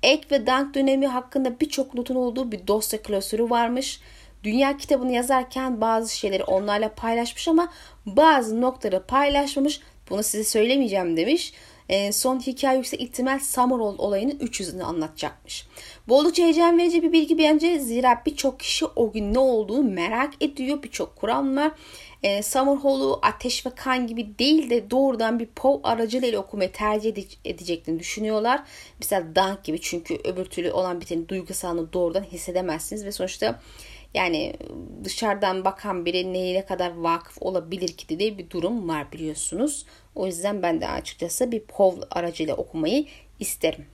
Ek 0.03 0.27
ve 0.31 0.47
Dank 0.47 0.75
dönemi 0.75 1.07
hakkında 1.07 1.61
birçok 1.61 1.95
notun 1.95 2.15
olduğu 2.15 2.53
bir 2.53 2.67
dosya 2.67 3.03
klasörü 3.03 3.51
varmış. 3.51 4.01
Dünya 4.45 4.77
kitabını 4.77 5.13
yazarken 5.13 5.81
bazı 5.81 6.17
şeyleri 6.17 6.45
onlarla 6.45 6.95
paylaşmış 6.95 7.49
ama 7.49 7.73
bazı 8.07 8.61
noktaları 8.61 9.07
paylaşmamış. 9.07 9.81
Bunu 10.11 10.23
size 10.23 10.45
söylemeyeceğim 10.45 11.17
demiş. 11.17 11.53
E, 11.89 12.13
son 12.13 12.41
hikaye 12.41 12.77
yüksek 12.77 13.01
ihtimal 13.01 13.39
Summerall 13.39 13.99
olayının 13.99 14.39
300'ünü 14.39 14.83
anlatacakmış. 14.83 15.67
Bu 16.09 16.19
oldukça 16.19 16.43
heyecan 16.43 16.79
verici 16.79 17.03
bir 17.03 17.13
bilgi 17.13 17.39
bence. 17.39 17.79
Zira 17.79 18.23
birçok 18.27 18.61
kişi 18.61 18.87
o 18.87 19.13
gün 19.13 19.35
ne 19.35 19.39
olduğunu 19.39 19.91
merak 19.91 20.33
ediyor. 20.41 20.83
Birçok 20.83 21.17
kuram 21.17 21.57
var 21.57 21.73
e, 22.23 22.43
Summerhall'u 22.43 23.19
ateş 23.23 23.67
ve 23.67 23.71
kan 23.71 24.07
gibi 24.07 24.39
değil 24.39 24.71
de 24.71 24.91
doğrudan 24.91 25.39
bir 25.39 25.47
POV 25.47 25.81
aracılığıyla 25.83 26.41
okumayı 26.41 26.73
tercih 26.73 27.27
edeceklerini 27.45 28.01
düşünüyorlar. 28.01 28.63
Mesela 28.99 29.35
Dunk 29.37 29.65
gibi 29.65 29.81
çünkü 29.81 30.19
öbür 30.25 30.45
türlü 30.45 30.73
olan 30.73 31.01
biteni 31.01 31.29
duygusalını 31.29 31.93
doğrudan 31.93 32.23
hissedemezsiniz 32.23 33.05
ve 33.05 33.13
sonuçta 33.13 33.61
yani 34.15 34.53
dışarıdan 35.05 35.65
bakan 35.65 36.05
biri 36.05 36.33
neye 36.33 36.67
kadar 36.67 36.97
vakıf 36.97 37.43
olabilir 37.43 37.89
ki 37.89 38.19
diye 38.19 38.39
bir 38.39 38.51
durum 38.51 38.89
var 38.89 39.13
biliyorsunuz. 39.13 39.87
O 40.15 40.27
yüzden 40.27 40.63
ben 40.63 40.81
de 40.81 40.89
açıkçası 40.89 41.53
bir 41.53 41.61
POV 41.61 41.95
aracıyla 42.11 42.57
okumayı 42.57 43.07
isterim. 43.41 43.87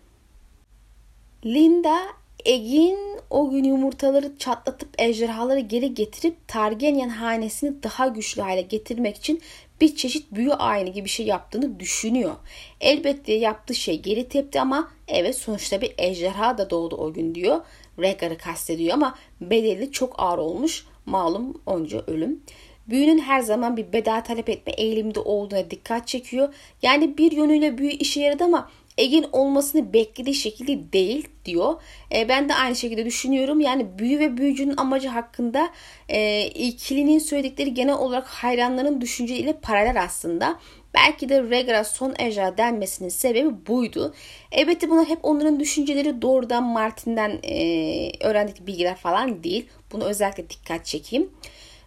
Linda 1.44 1.98
Egin 2.44 2.98
o 3.30 3.50
gün 3.50 3.64
yumurtaları 3.64 4.38
çatlatıp 4.38 4.88
ejderhaları 4.98 5.60
geri 5.60 5.94
getirip 5.94 6.48
Targaryen 6.48 7.08
hanesini 7.08 7.82
daha 7.82 8.08
güçlü 8.08 8.42
hale 8.42 8.62
getirmek 8.62 9.16
için 9.16 9.40
bir 9.80 9.96
çeşit 9.96 10.32
büyü 10.32 10.52
ayini 10.52 10.92
gibi 10.92 11.04
bir 11.04 11.10
şey 11.10 11.26
yaptığını 11.26 11.80
düşünüyor. 11.80 12.34
Elbette 12.80 13.32
yaptığı 13.32 13.74
şey 13.74 14.02
geri 14.02 14.28
tepti 14.28 14.60
ama 14.60 14.92
evet 15.08 15.36
sonuçta 15.36 15.80
bir 15.80 15.94
ejderha 15.98 16.58
da 16.58 16.70
doğdu 16.70 16.96
o 16.96 17.12
gün 17.12 17.34
diyor. 17.34 17.60
Rhaegar'ı 17.98 18.38
kastediyor 18.38 18.94
ama 18.94 19.14
bedeli 19.40 19.92
çok 19.92 20.14
ağır 20.18 20.38
olmuş. 20.38 20.86
Malum 21.06 21.62
onca 21.66 22.04
ölüm. 22.06 22.42
Büyünün 22.86 23.18
her 23.18 23.40
zaman 23.40 23.76
bir 23.76 23.92
bedel 23.92 24.24
talep 24.24 24.48
etme 24.48 24.72
eğilimde 24.72 25.20
olduğuna 25.20 25.70
dikkat 25.70 26.08
çekiyor. 26.08 26.54
Yani 26.82 27.18
bir 27.18 27.32
yönüyle 27.32 27.78
büyü 27.78 27.90
işe 27.90 28.20
yaradı 28.20 28.44
ama 28.44 28.70
Egin 28.98 29.26
olmasını 29.32 29.92
beklediği 29.92 30.34
şekilde 30.34 30.92
değil 30.92 31.28
diyor. 31.44 31.74
E, 32.14 32.28
ben 32.28 32.48
de 32.48 32.54
aynı 32.54 32.76
şekilde 32.76 33.04
düşünüyorum. 33.04 33.60
Yani 33.60 33.98
büyü 33.98 34.18
ve 34.18 34.36
büyücünün 34.36 34.76
amacı 34.76 35.08
hakkında 35.08 35.70
e, 36.08 36.46
ikilinin 36.46 37.18
söyledikleri 37.18 37.74
genel 37.74 37.94
olarak 37.94 38.26
hayranların 38.26 39.00
düşünceleriyle 39.00 39.52
paralel 39.52 40.02
aslında. 40.02 40.58
Belki 40.94 41.28
de 41.28 41.42
Rhaegar'a 41.42 41.84
son 41.84 42.14
ejderha 42.18 42.58
denmesinin 42.58 43.08
sebebi 43.08 43.66
buydu. 43.66 44.14
Elbette 44.52 44.90
bunlar 44.90 45.06
hep 45.06 45.18
onların 45.22 45.60
düşünceleri 45.60 46.22
doğrudan 46.22 46.62
Martin'den 46.62 47.38
e, 47.42 48.10
öğrendikleri 48.20 48.66
bilgiler 48.66 48.96
falan 48.96 49.44
değil. 49.44 49.68
Bunu 49.92 50.04
özellikle 50.04 50.50
dikkat 50.50 50.86
çekeyim. 50.86 51.30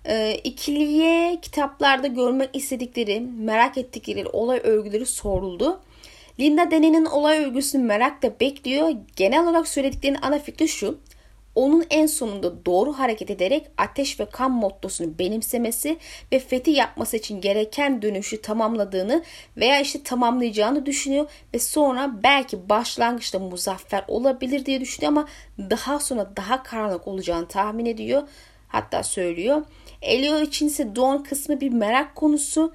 E, 0.06 0.36
ikiliye 0.44 1.42
kitaplarda 1.42 2.08
görmek 2.08 2.50
istedikleri, 2.54 3.20
merak 3.20 3.78
ettikleri 3.78 4.28
olay 4.28 4.60
örgüleri 4.64 5.06
soruldu. 5.06 5.82
Linda 6.40 6.72
Deni'nin 6.72 7.06
olay 7.06 7.44
örgüsünü 7.44 7.84
merakla 7.84 8.40
bekliyor. 8.40 8.92
Genel 9.16 9.44
olarak 9.44 9.68
söylediklerinin 9.68 10.20
ana 10.22 10.40
fikri 10.40 10.68
şu. 10.68 11.00
Onun 11.56 11.86
en 11.90 12.06
sonunda 12.06 12.66
doğru 12.66 12.94
hareket 12.94 13.30
ederek 13.30 13.68
ateş 13.78 14.20
ve 14.20 14.26
kan 14.26 14.52
mottosunu 14.52 15.20
benimsemesi 15.20 15.98
ve 16.32 16.40
fethi 16.40 16.72
yapması 16.72 17.18
için 17.18 17.42
gereken 17.42 18.02
dönüşü 18.02 18.42
tamamladığını 18.42 19.24
veya 19.58 19.80
işte 19.80 20.04
tamamlayacağını 20.04 20.86
düşünüyor 20.86 21.26
ve 21.54 21.60
sonra 21.60 22.24
belki 22.24 22.70
başlangıçta 22.70 23.40
muzaffer 23.40 24.06
olabilir 24.08 24.66
diye 24.66 24.82
düşünüyor 24.82 25.12
ama 25.12 25.28
daha 25.60 26.00
sonra 26.00 26.32
daha 26.38 26.64
karanlık 26.64 27.08
olacağını 27.08 27.48
tahmin 27.48 27.86
ediyor. 27.86 28.24
Hatta 28.68 29.04
söylüyor. 29.04 29.62
Elio 30.02 30.42
için 30.42 30.68
ise 30.68 30.96
Dawn 30.96 31.24
kısmı 31.24 31.62
bir 31.62 31.70
merak 31.70 32.16
konusu. 32.16 32.74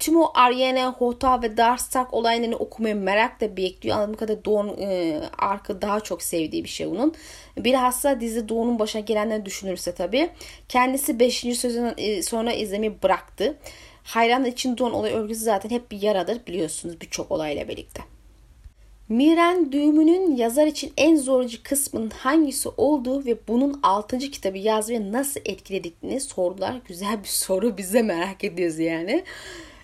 Tüm 0.00 0.16
o 0.16 0.30
Ariana, 0.34 0.92
Hota 0.92 1.42
ve 1.42 1.56
Darkstark 1.56 2.14
olaylarını 2.14 2.56
okumayı 2.56 2.96
merakla 2.96 3.56
bekliyor. 3.56 3.96
Anladığım 3.96 4.14
kadarıyla 4.14 4.44
Dawn 4.44 4.82
e, 4.82 5.20
arkı 5.38 5.82
daha 5.82 6.00
çok 6.00 6.22
sevdiği 6.22 6.64
bir 6.64 6.68
şey 6.68 6.86
onun. 6.86 7.14
Bilhassa 7.58 8.20
dizi 8.20 8.48
Dawn'un 8.48 8.78
başına 8.78 9.00
gelenleri 9.00 9.46
düşünürse 9.46 9.94
tabii. 9.94 10.30
Kendisi 10.68 11.20
5. 11.20 11.38
sezon 11.38 11.94
e, 11.96 12.22
sonra 12.22 12.52
izlemeyi 12.52 13.02
bıraktı. 13.02 13.58
Hayranlar 14.04 14.48
için 14.48 14.78
Dawn 14.78 14.94
olay 14.94 15.12
örgüsü 15.12 15.40
zaten 15.40 15.70
hep 15.70 15.90
bir 15.90 16.02
yaradır 16.02 16.46
biliyorsunuz 16.46 17.00
birçok 17.00 17.30
olayla 17.32 17.68
birlikte. 17.68 18.02
Miren 19.08 19.72
düğümünün 19.72 20.36
yazar 20.36 20.66
için 20.66 20.92
en 20.96 21.16
zorcu 21.16 21.62
kısmının 21.62 22.10
hangisi 22.10 22.68
olduğu 22.76 23.24
ve 23.24 23.36
bunun 23.48 23.80
6. 23.82 24.18
kitabı 24.18 24.58
yazmaya 24.58 25.12
nasıl 25.12 25.40
etkilediğini 25.44 26.20
sordular. 26.20 26.80
Güzel 26.88 27.22
bir 27.22 27.28
soru 27.28 27.78
bize 27.78 28.02
merak 28.02 28.44
ediyoruz 28.44 28.78
yani. 28.78 29.24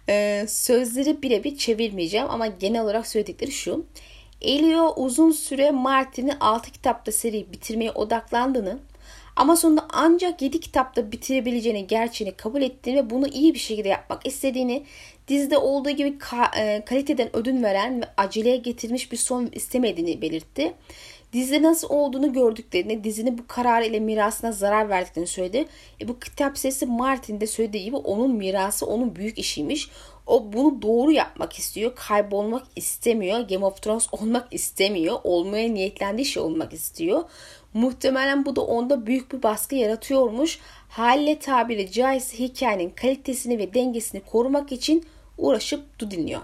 Ee, 0.08 0.46
sözleri 0.48 1.22
birebir 1.22 1.56
çevirmeyeceğim 1.56 2.26
ama 2.30 2.46
genel 2.46 2.82
olarak 2.82 3.06
söyledikleri 3.06 3.52
şu. 3.52 3.86
Elio 4.42 4.94
uzun 4.96 5.30
süre 5.30 5.70
Martin'in 5.70 6.34
6 6.40 6.70
kitapta 6.72 7.12
seri 7.12 7.52
bitirmeye 7.52 7.90
odaklandığını 7.90 8.78
ama 9.36 9.56
sonunda 9.56 9.86
ancak 9.92 10.42
7 10.42 10.60
kitapta 10.60 11.12
bitirebileceğini 11.12 11.86
gerçeğini 11.86 12.36
kabul 12.36 12.62
ettiğini 12.62 12.96
ve 12.96 13.10
bunu 13.10 13.28
iyi 13.28 13.54
bir 13.54 13.58
şekilde 13.58 13.88
yapmak 13.88 14.26
istediğini 14.26 14.84
dizide 15.28 15.58
olduğu 15.58 15.90
gibi 15.90 16.08
ka- 16.08 16.58
e, 16.58 16.84
kaliteden 16.84 17.36
ödün 17.36 17.62
veren 17.62 18.00
ve 18.00 18.04
aceleye 18.16 18.56
getirmiş 18.56 19.12
bir 19.12 19.16
son 19.16 19.48
istemediğini 19.52 20.22
belirtti. 20.22 20.74
Dizide 21.32 21.62
nasıl 21.62 21.88
olduğunu 21.90 22.32
gördüklerini, 22.32 23.04
dizinin 23.04 23.38
bu 23.38 23.46
kararı 23.46 23.84
ile 23.84 24.00
mirasına 24.00 24.52
zarar 24.52 24.88
verdiklerini 24.88 25.28
söyledi. 25.28 25.66
E, 26.00 26.08
bu 26.08 26.18
kitap 26.18 26.58
serisi 26.58 26.86
Martin'de 26.86 27.46
söylediği 27.46 27.84
gibi 27.84 27.96
onun 27.96 28.30
mirası 28.30 28.86
onun 28.86 29.16
büyük 29.16 29.38
işiymiş. 29.38 29.90
O 30.26 30.52
bunu 30.52 30.82
doğru 30.82 31.12
yapmak 31.12 31.58
istiyor. 31.58 31.92
Kaybolmak 31.96 32.62
istemiyor. 32.76 33.40
Game 33.40 33.66
of 33.66 33.82
Thrones 33.82 34.08
olmak 34.12 34.48
istemiyor. 34.50 35.16
Olmaya 35.24 35.68
niyetlendiği 35.68 36.26
şey 36.26 36.42
olmak 36.42 36.72
istiyor. 36.72 37.24
Muhtemelen 37.74 38.44
bu 38.44 38.56
da 38.56 38.60
onda 38.60 39.06
büyük 39.06 39.32
bir 39.32 39.42
baskı 39.42 39.74
yaratıyormuş. 39.74 40.58
Halle 40.88 41.38
tabiri 41.38 41.92
caizse 41.92 42.38
hikayenin 42.38 42.90
kalitesini 42.90 43.58
ve 43.58 43.74
dengesini 43.74 44.20
korumak 44.20 44.72
için 44.72 45.04
uğraşıp 45.38 46.10
dinliyor. 46.10 46.40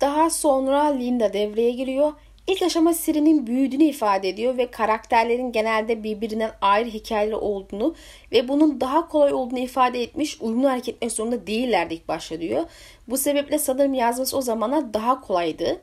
Daha 0.00 0.30
sonra 0.30 0.82
Linda 0.84 1.32
devreye 1.32 1.70
giriyor. 1.70 2.12
İlk 2.50 2.62
aşama 2.62 2.94
serinin 2.94 3.46
büyüdüğünü 3.46 3.84
ifade 3.84 4.28
ediyor 4.28 4.56
ve 4.58 4.70
karakterlerin 4.70 5.52
genelde 5.52 6.02
birbirinden 6.04 6.50
ayrı 6.60 6.88
hikayeleri 6.88 7.36
olduğunu 7.36 7.94
ve 8.32 8.48
bunun 8.48 8.80
daha 8.80 9.08
kolay 9.08 9.32
olduğunu 9.32 9.58
ifade 9.58 10.02
etmiş 10.02 10.40
uyumlu 10.40 10.68
hareket 10.68 10.94
etmek 10.94 11.12
zorunda 11.12 11.46
değillerdi 11.46 11.94
ilk 11.94 12.08
başta 12.08 12.40
diyor. 12.40 12.64
Bu 13.08 13.18
sebeple 13.18 13.58
sanırım 13.58 13.94
yazması 13.94 14.36
o 14.36 14.40
zamanlar 14.40 14.94
daha 14.94 15.20
kolaydı. 15.20 15.80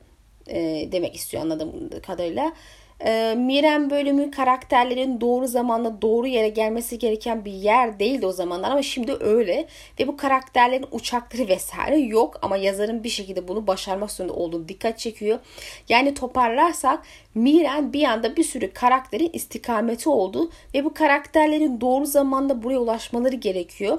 e, 0.47 0.89
demek 0.91 1.15
istiyor 1.15 1.43
anladığım 1.43 1.89
kadarıyla. 2.07 2.53
E, 3.05 3.35
Miren 3.37 3.89
bölümü 3.89 4.31
karakterlerin 4.31 5.21
doğru 5.21 5.47
zamanda 5.47 6.01
doğru 6.01 6.27
yere 6.27 6.49
gelmesi 6.49 6.99
gereken 6.99 7.45
bir 7.45 7.51
yer 7.51 7.99
değildi 7.99 8.25
o 8.25 8.31
zamanlar 8.31 8.71
ama 8.71 8.81
şimdi 8.81 9.13
öyle. 9.19 9.67
Ve 9.99 10.07
bu 10.07 10.17
karakterlerin 10.17 10.85
uçakları 10.91 11.47
vesaire 11.47 11.97
yok 11.97 12.39
ama 12.41 12.57
yazarın 12.57 13.03
bir 13.03 13.09
şekilde 13.09 13.47
bunu 13.47 13.67
başarmak 13.67 14.11
zorunda 14.11 14.33
olduğunu 14.33 14.67
dikkat 14.67 14.99
çekiyor. 14.99 15.39
Yani 15.89 16.13
toparlarsak 16.13 17.03
Miren 17.35 17.93
bir 17.93 18.03
anda 18.03 18.35
bir 18.35 18.43
sürü 18.43 18.73
karakterin 18.73 19.29
istikameti 19.33 20.09
oldu 20.09 20.51
ve 20.73 20.85
bu 20.85 20.93
karakterlerin 20.93 21.81
doğru 21.81 22.05
zamanda 22.05 22.63
buraya 22.63 22.79
ulaşmaları 22.79 23.35
gerekiyor. 23.35 23.97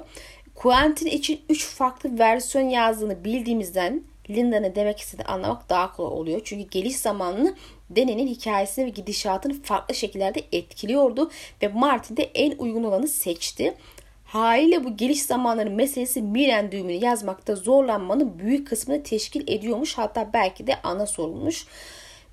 Quentin 0.55 1.05
için 1.05 1.41
3 1.49 1.65
farklı 1.65 2.19
versiyon 2.19 2.69
yazdığını 2.69 3.23
bildiğimizden 3.23 4.03
Linda 4.29 4.59
ne 4.59 4.75
demek 4.75 4.99
istediğini 4.99 5.27
anlamak 5.27 5.69
daha 5.69 5.95
kolay 5.95 6.13
oluyor. 6.13 6.41
Çünkü 6.43 6.69
geliş 6.69 6.95
zamanını 6.95 7.55
Deni'nin 7.89 8.27
hikayesini 8.27 8.85
ve 8.85 8.89
gidişatını 8.89 9.61
farklı 9.61 9.95
şekillerde 9.95 10.43
etkiliyordu 10.51 11.31
ve 11.61 11.67
Martin 11.67 12.17
de 12.17 12.23
en 12.23 12.57
uygun 12.57 12.83
olanı 12.83 13.07
seçti. 13.07 13.73
Haliyle 14.25 14.83
bu 14.83 14.97
geliş 14.97 15.21
zamanları 15.21 15.71
meselesi 15.71 16.21
Miren 16.21 16.71
düğümünü 16.71 17.05
yazmakta 17.05 17.55
zorlanmanın 17.55 18.39
büyük 18.39 18.67
kısmını 18.67 19.03
teşkil 19.03 19.53
ediyormuş. 19.53 19.97
Hatta 19.97 20.29
belki 20.33 20.67
de 20.67 20.75
ana 20.83 21.05
sorulmuş. 21.05 21.65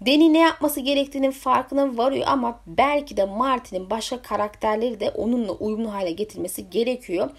Deni 0.00 0.33
ne 0.33 0.38
yapması 0.38 0.81
gerektiğinin 0.81 1.31
farkına 1.31 1.97
varıyor 1.97 2.25
ama 2.26 2.61
belki 2.67 3.17
de 3.17 3.25
Martin'in 3.25 3.91
başka 3.91 4.23
karakterleri 4.23 5.00
de 5.00 5.11
onunla 5.11 5.53
uyumlu 5.53 5.93
hale 5.93 6.11
getirmesi 6.11 6.71
gerekiyor. 6.71 7.31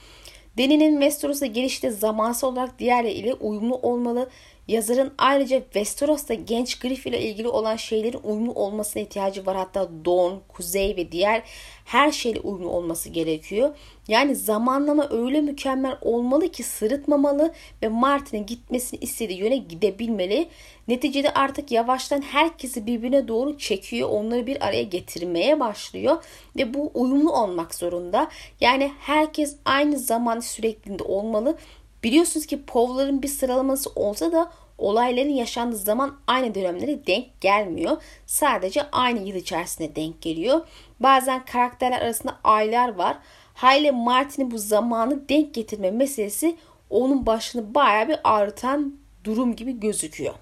Deni'nin 0.57 0.91
Westeros'a 0.91 1.45
gelişte 1.45 1.91
zamansal 1.91 2.51
olarak 2.51 2.79
diğerleriyle 2.79 3.33
uyumlu 3.33 3.75
olmalı. 3.75 4.29
Yazarın 4.67 5.13
ayrıca 5.17 5.59
Westeros'ta 5.63 6.33
genç 6.33 6.79
Griff 6.79 7.07
ile 7.07 7.21
ilgili 7.21 7.47
olan 7.47 7.75
şeylerin 7.75 8.19
uyumlu 8.23 8.53
olmasına 8.53 9.03
ihtiyacı 9.03 9.45
var. 9.45 9.57
Hatta 9.57 9.89
Don, 10.05 10.41
Kuzey 10.47 10.95
ve 10.97 11.11
diğer 11.11 11.43
her 11.85 12.11
şeyle 12.11 12.39
uyumlu 12.39 12.69
olması 12.69 13.09
gerekiyor. 13.09 13.75
Yani 14.07 14.35
zamanlama 14.35 15.09
öyle 15.09 15.41
mükemmel 15.41 15.97
olmalı 16.01 16.51
ki 16.51 16.63
sırıtmamalı 16.63 17.53
ve 17.83 17.87
Martin'in 17.87 18.45
gitmesini 18.45 18.99
istediği 18.99 19.39
yöne 19.39 19.57
gidebilmeli. 19.57 20.47
Neticede 20.87 21.33
artık 21.33 21.71
yavaştan 21.71 22.21
herkesi 22.21 22.85
birbirine 22.85 23.27
doğru 23.27 23.57
çekiyor. 23.57 24.09
Onları 24.09 24.47
bir 24.47 24.65
araya 24.65 24.83
getirmeye 24.83 25.59
başlıyor 25.59 26.23
ve 26.57 26.73
bu 26.73 26.91
uyumlu 26.93 27.31
olmak 27.31 27.75
zorunda. 27.75 28.29
Yani 28.61 28.91
herkes 28.99 29.55
aynı 29.65 29.99
zaman 29.99 30.39
sürekliliğinde 30.39 31.03
olmalı. 31.03 31.57
Biliyorsunuz 32.03 32.45
ki 32.45 32.61
povların 32.65 33.21
bir 33.21 33.27
sıralaması 33.27 33.89
olsa 33.95 34.31
da 34.31 34.51
olayların 34.77 35.29
yaşandığı 35.29 35.77
zaman 35.77 36.17
aynı 36.27 36.55
dönemlere 36.55 37.07
denk 37.07 37.41
gelmiyor. 37.41 37.97
Sadece 38.25 38.91
aynı 38.91 39.27
yıl 39.27 39.35
içerisinde 39.35 39.95
denk 39.95 40.21
geliyor. 40.21 40.67
Bazen 40.99 41.45
karakterler 41.45 42.01
arasında 42.01 42.37
aylar 42.43 42.95
var. 42.95 43.17
Hayle 43.53 43.91
Martin'in 43.91 44.51
bu 44.51 44.57
zamanı 44.57 45.29
denk 45.29 45.53
getirme 45.53 45.91
meselesi 45.91 46.55
onun 46.89 47.25
başını 47.25 47.75
baya 47.75 48.07
bir 48.07 48.19
ağrıtan 48.23 48.95
durum 49.23 49.55
gibi 49.55 49.79
gözüküyor 49.79 50.33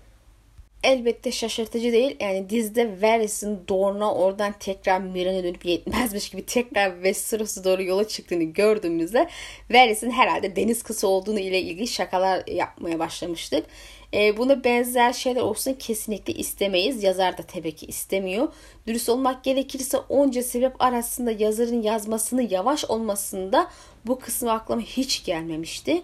elbette 0.86 1.32
şaşırtıcı 1.32 1.92
değil. 1.92 2.15
Yani 2.20 2.50
dizide 2.50 3.01
Varys'in 3.01 3.60
Dorne'a 3.68 4.13
oradan 4.13 4.54
tekrar 4.60 5.01
Miran'a 5.01 5.44
dönüp 5.44 5.65
yetmezmiş 5.65 6.30
gibi 6.30 6.46
tekrar 6.46 6.94
Westeros'a 6.94 7.63
doğru 7.63 7.84
yola 7.84 8.08
çıktığını 8.08 8.44
gördüğümüzde 8.44 9.30
Varys'in 9.72 10.12
herhalde 10.12 10.56
deniz 10.56 10.84
kızı 10.84 11.08
olduğunu 11.08 11.39
ile 11.39 11.62
ilgili 11.62 11.88
şakalar 11.88 12.48
yapmaya 12.48 13.00
başlamıştık. 13.00 13.65
E, 14.13 14.38
buna 14.38 14.63
benzer 14.63 15.13
şeyler 15.13 15.42
olsun 15.42 15.74
kesinlikle 15.74 16.34
istemeyiz. 16.34 17.04
Yazar 17.04 17.38
da 17.38 17.44
tabii 17.44 17.75
ki 17.75 17.86
istemiyor. 17.86 18.48
Dürüst 18.88 19.10
olmak 19.10 19.44
gerekirse 19.44 19.98
onca 19.98 20.44
sebep 20.44 20.82
arasında 20.82 21.32
yazarın 21.32 21.82
yazmasını 21.82 22.54
yavaş 22.54 22.86
olmasında 22.86 23.70
bu 24.06 24.20
kısmı 24.20 24.51
aklıma 24.51 24.82
hiç 24.82 25.25
gelmemişti 25.25 26.04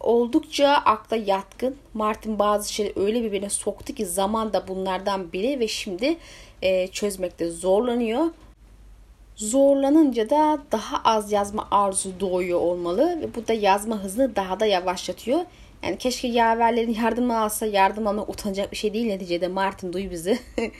oldukça 0.00 0.68
akla 0.68 1.16
yatkın. 1.16 1.76
Martin 1.94 2.38
bazı 2.38 2.72
şeyleri 2.72 3.00
öyle 3.00 3.22
birbirine 3.22 3.50
soktu 3.50 3.94
ki 3.94 4.06
zaman 4.06 4.52
da 4.52 4.68
bunlardan 4.68 5.32
biri 5.32 5.60
ve 5.60 5.68
şimdi 5.68 6.16
e, 6.62 6.88
çözmekte 6.88 7.50
zorlanıyor. 7.50 8.26
Zorlanınca 9.36 10.30
da 10.30 10.58
daha 10.72 11.02
az 11.04 11.32
yazma 11.32 11.68
arzu 11.70 12.20
doğuyor 12.20 12.60
olmalı 12.60 13.20
ve 13.20 13.34
bu 13.34 13.48
da 13.48 13.52
yazma 13.52 14.02
hızını 14.02 14.36
daha 14.36 14.60
da 14.60 14.66
yavaşlatıyor. 14.66 15.40
Yani 15.82 15.98
keşke 15.98 16.28
yaverlerin 16.28 16.94
yardımını 16.94 17.40
alsa 17.40 17.66
yardım 17.66 18.06
almak 18.06 18.28
utanacak 18.28 18.72
bir 18.72 18.76
şey 18.76 18.94
değil 18.94 19.06
neticede 19.06 19.48
Martin 19.48 19.92
duy 19.92 20.10
bizi. 20.10 20.38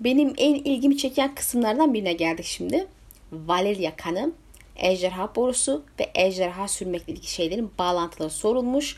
Benim 0.00 0.34
en 0.38 0.54
ilgimi 0.54 0.96
çeken 0.96 1.34
kısımlardan 1.34 1.94
birine 1.94 2.12
geldik 2.12 2.44
şimdi. 2.44 2.86
Valeria 3.32 3.96
Kanım 3.96 4.34
ejderha 4.78 5.34
borusu 5.36 5.84
ve 6.00 6.10
ejderha 6.14 6.68
sürmekle 6.68 7.12
ilgili 7.12 7.26
şeylerin 7.26 7.70
bağlantıları 7.78 8.30
sorulmuş. 8.30 8.96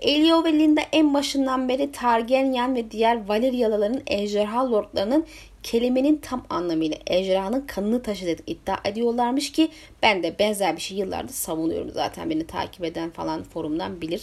Elio 0.00 0.44
ve 0.44 0.52
Linda 0.52 0.80
en 0.92 1.14
başından 1.14 1.68
beri 1.68 1.92
Targaryen 1.92 2.74
ve 2.74 2.90
diğer 2.90 3.28
Valeryalıların 3.28 4.02
ejderha 4.06 4.72
lordlarının 4.72 5.26
kelimenin 5.62 6.16
tam 6.16 6.46
anlamıyla 6.50 6.96
ejderhanın 7.06 7.66
kanını 7.66 8.02
taşıdığını 8.02 8.36
iddia 8.46 8.76
ediyorlarmış 8.84 9.52
ki 9.52 9.68
ben 10.02 10.22
de 10.22 10.38
benzer 10.38 10.76
bir 10.76 10.80
şey 10.80 10.98
yıllardır 10.98 11.34
savunuyorum 11.34 11.90
zaten 11.90 12.30
beni 12.30 12.46
takip 12.46 12.84
eden 12.84 13.10
falan 13.10 13.42
forumdan 13.42 14.00
bilir. 14.00 14.22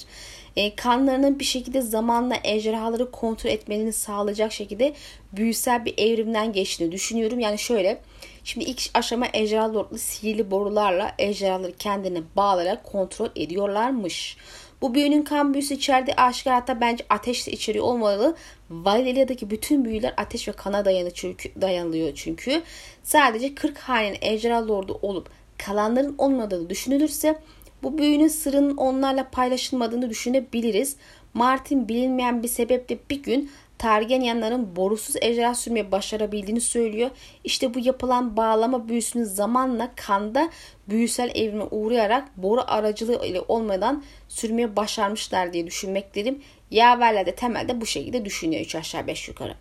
E, 0.56 0.76
kanlarının 0.76 1.40
bir 1.40 1.46
şekilde 1.46 1.82
zamanla 1.82 2.36
ejderhaları 2.44 3.12
kontrol 3.12 3.50
etmelerini 3.50 3.94
sağlayacak 3.94 4.52
şekilde 4.52 4.94
büyüsel 5.34 5.86
bir 5.86 5.94
evrimden 5.98 6.54
geçtiğini 6.54 6.92
düşünüyorum. 6.92 7.40
Yani 7.40 7.58
şöyle 7.58 8.02
Şimdi 8.48 8.66
ilk 8.66 8.90
aşama 8.94 9.26
ejderha 9.34 9.74
lordlu 9.74 9.98
sihirli 9.98 10.52
borularla 10.52 11.12
ejderhaları 11.20 11.72
kendine 11.72 12.22
bağlayarak 12.36 12.84
kontrol 12.84 13.30
ediyorlarmış. 13.36 14.38
Bu 14.82 14.94
büyünün 14.94 15.22
kan 15.22 15.54
büyüsü 15.54 15.74
içerdiği 15.74 16.16
aşikar 16.16 16.54
hatta 16.54 16.82
bence 16.82 17.06
ateş 17.10 17.48
de 17.48 17.52
içeriği 17.52 17.82
olmalı. 17.82 18.36
Valeria'daki 18.70 19.50
bütün 19.50 19.86
büyüler 19.86 20.14
ateş 20.18 20.48
ve 20.48 20.52
kana 20.52 20.86
dayanı 20.86 21.12
çünkü, 21.12 21.62
dayanılıyor 21.62 22.16
çünkü. 22.16 22.62
Sadece 23.04 23.56
40 23.56 23.78
hanenin 23.78 24.18
ejderha 24.22 24.68
lordu 24.68 25.00
olup 25.02 25.30
kalanların 25.58 26.16
olmadığını 26.18 26.70
düşünülürse 26.70 27.40
bu 27.84 27.98
büyünün 27.98 28.28
sırrının 28.28 28.78
onlarla 28.78 29.30
paylaşılmadığını 29.30 30.10
düşünebiliriz. 30.10 30.96
Martin 31.34 31.88
bilinmeyen 31.88 32.44
bir 32.44 32.48
sebeple 32.48 32.98
bir 33.10 33.24
gün 33.24 33.52
Targaryenların 33.78 34.76
borusuz 34.76 35.16
ejderha 35.22 35.56
sürmeyi 35.56 35.92
başarabildiğini 35.92 36.62
söylüyor. 36.62 37.10
İşte 37.44 37.74
bu 37.74 37.80
yapılan 37.80 38.38
bağlama 38.38 38.88
büyüsünün 38.90 39.24
zamanla 39.24 39.92
kanda 39.96 40.50
büyüsel 40.90 41.32
evrime 41.36 41.64
uğrayarak 41.64 42.38
boru 42.38 42.62
aracılığı 42.68 43.26
ile 43.26 43.42
olmadan 43.48 44.04
sürmeyi 44.28 44.76
başarmışlar 44.76 45.54
diye 45.54 45.68
düşünmektedim. 45.68 46.42
Yaverler 46.72 47.26
de 47.26 47.36
temelde 47.36 47.82
bu 47.82 47.86
şekilde 47.86 48.26
düşünüyor 48.26 48.62
3 48.62 48.76
aşağı 48.76 49.08
5 49.08 49.28
yukarı. 49.28 49.56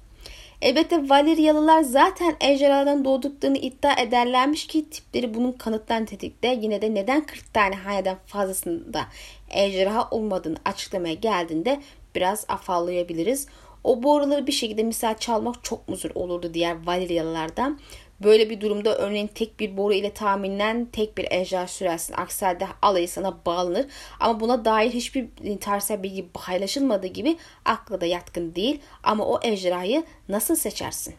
Elbette 0.63 1.09
Valeryalılar 1.09 1.83
zaten 1.83 2.37
ejderhadan 2.41 3.05
doğduklarını 3.05 3.59
iddia 3.59 4.01
ederlermiş 4.01 4.67
ki 4.67 4.91
tipleri 4.91 5.35
bunun 5.35 5.53
kanıttan 5.53 6.05
tetikte. 6.05 6.59
Yine 6.61 6.83
de 6.83 6.95
neden 6.95 7.27
40 7.27 7.55
tane 7.55 7.75
haneden 7.75 8.17
fazlasında 8.27 9.07
ejderha 9.51 10.09
olmadığını 10.11 10.57
açıklamaya 10.65 11.15
geldiğinde 11.15 11.81
biraz 12.15 12.45
afallayabiliriz. 12.49 13.49
O 13.87 14.03
boruları 14.03 14.47
bir 14.47 14.53
şekilde 14.53 14.83
misal 14.83 15.15
çalmak 15.15 15.65
çok 15.65 15.89
mu 15.89 15.97
zor 15.97 16.11
olurdu 16.15 16.55
diğer 16.55 16.87
Valeryalılardan. 16.87 17.81
Böyle 18.25 18.51
bir 18.51 18.61
durumda 18.61 18.97
örneğin 18.97 19.27
tek 19.27 19.61
bir 19.61 19.77
boru 19.77 19.95
ile 19.95 20.11
tahminen 20.11 20.85
tek 20.93 21.19
bir 21.19 21.27
ejder 21.31 21.67
sürersin. 21.67 22.15
Aksi 22.15 22.45
halde 22.45 22.67
alayı 22.83 23.09
sana 23.09 23.39
bağlanır. 23.47 23.87
Ama 24.21 24.41
buna 24.41 24.65
dair 24.65 24.91
hiçbir 24.91 25.29
tarihsel 25.61 26.03
bilgi 26.03 26.29
paylaşılmadığı 26.29 27.07
gibi 27.07 27.37
akla 27.65 28.01
da 28.01 28.07
yatkın 28.07 28.55
değil. 28.55 28.81
Ama 29.03 29.27
o 29.27 29.41
ejderhayı 29.43 30.05
nasıl 30.29 30.57
seçersin? 30.57 31.15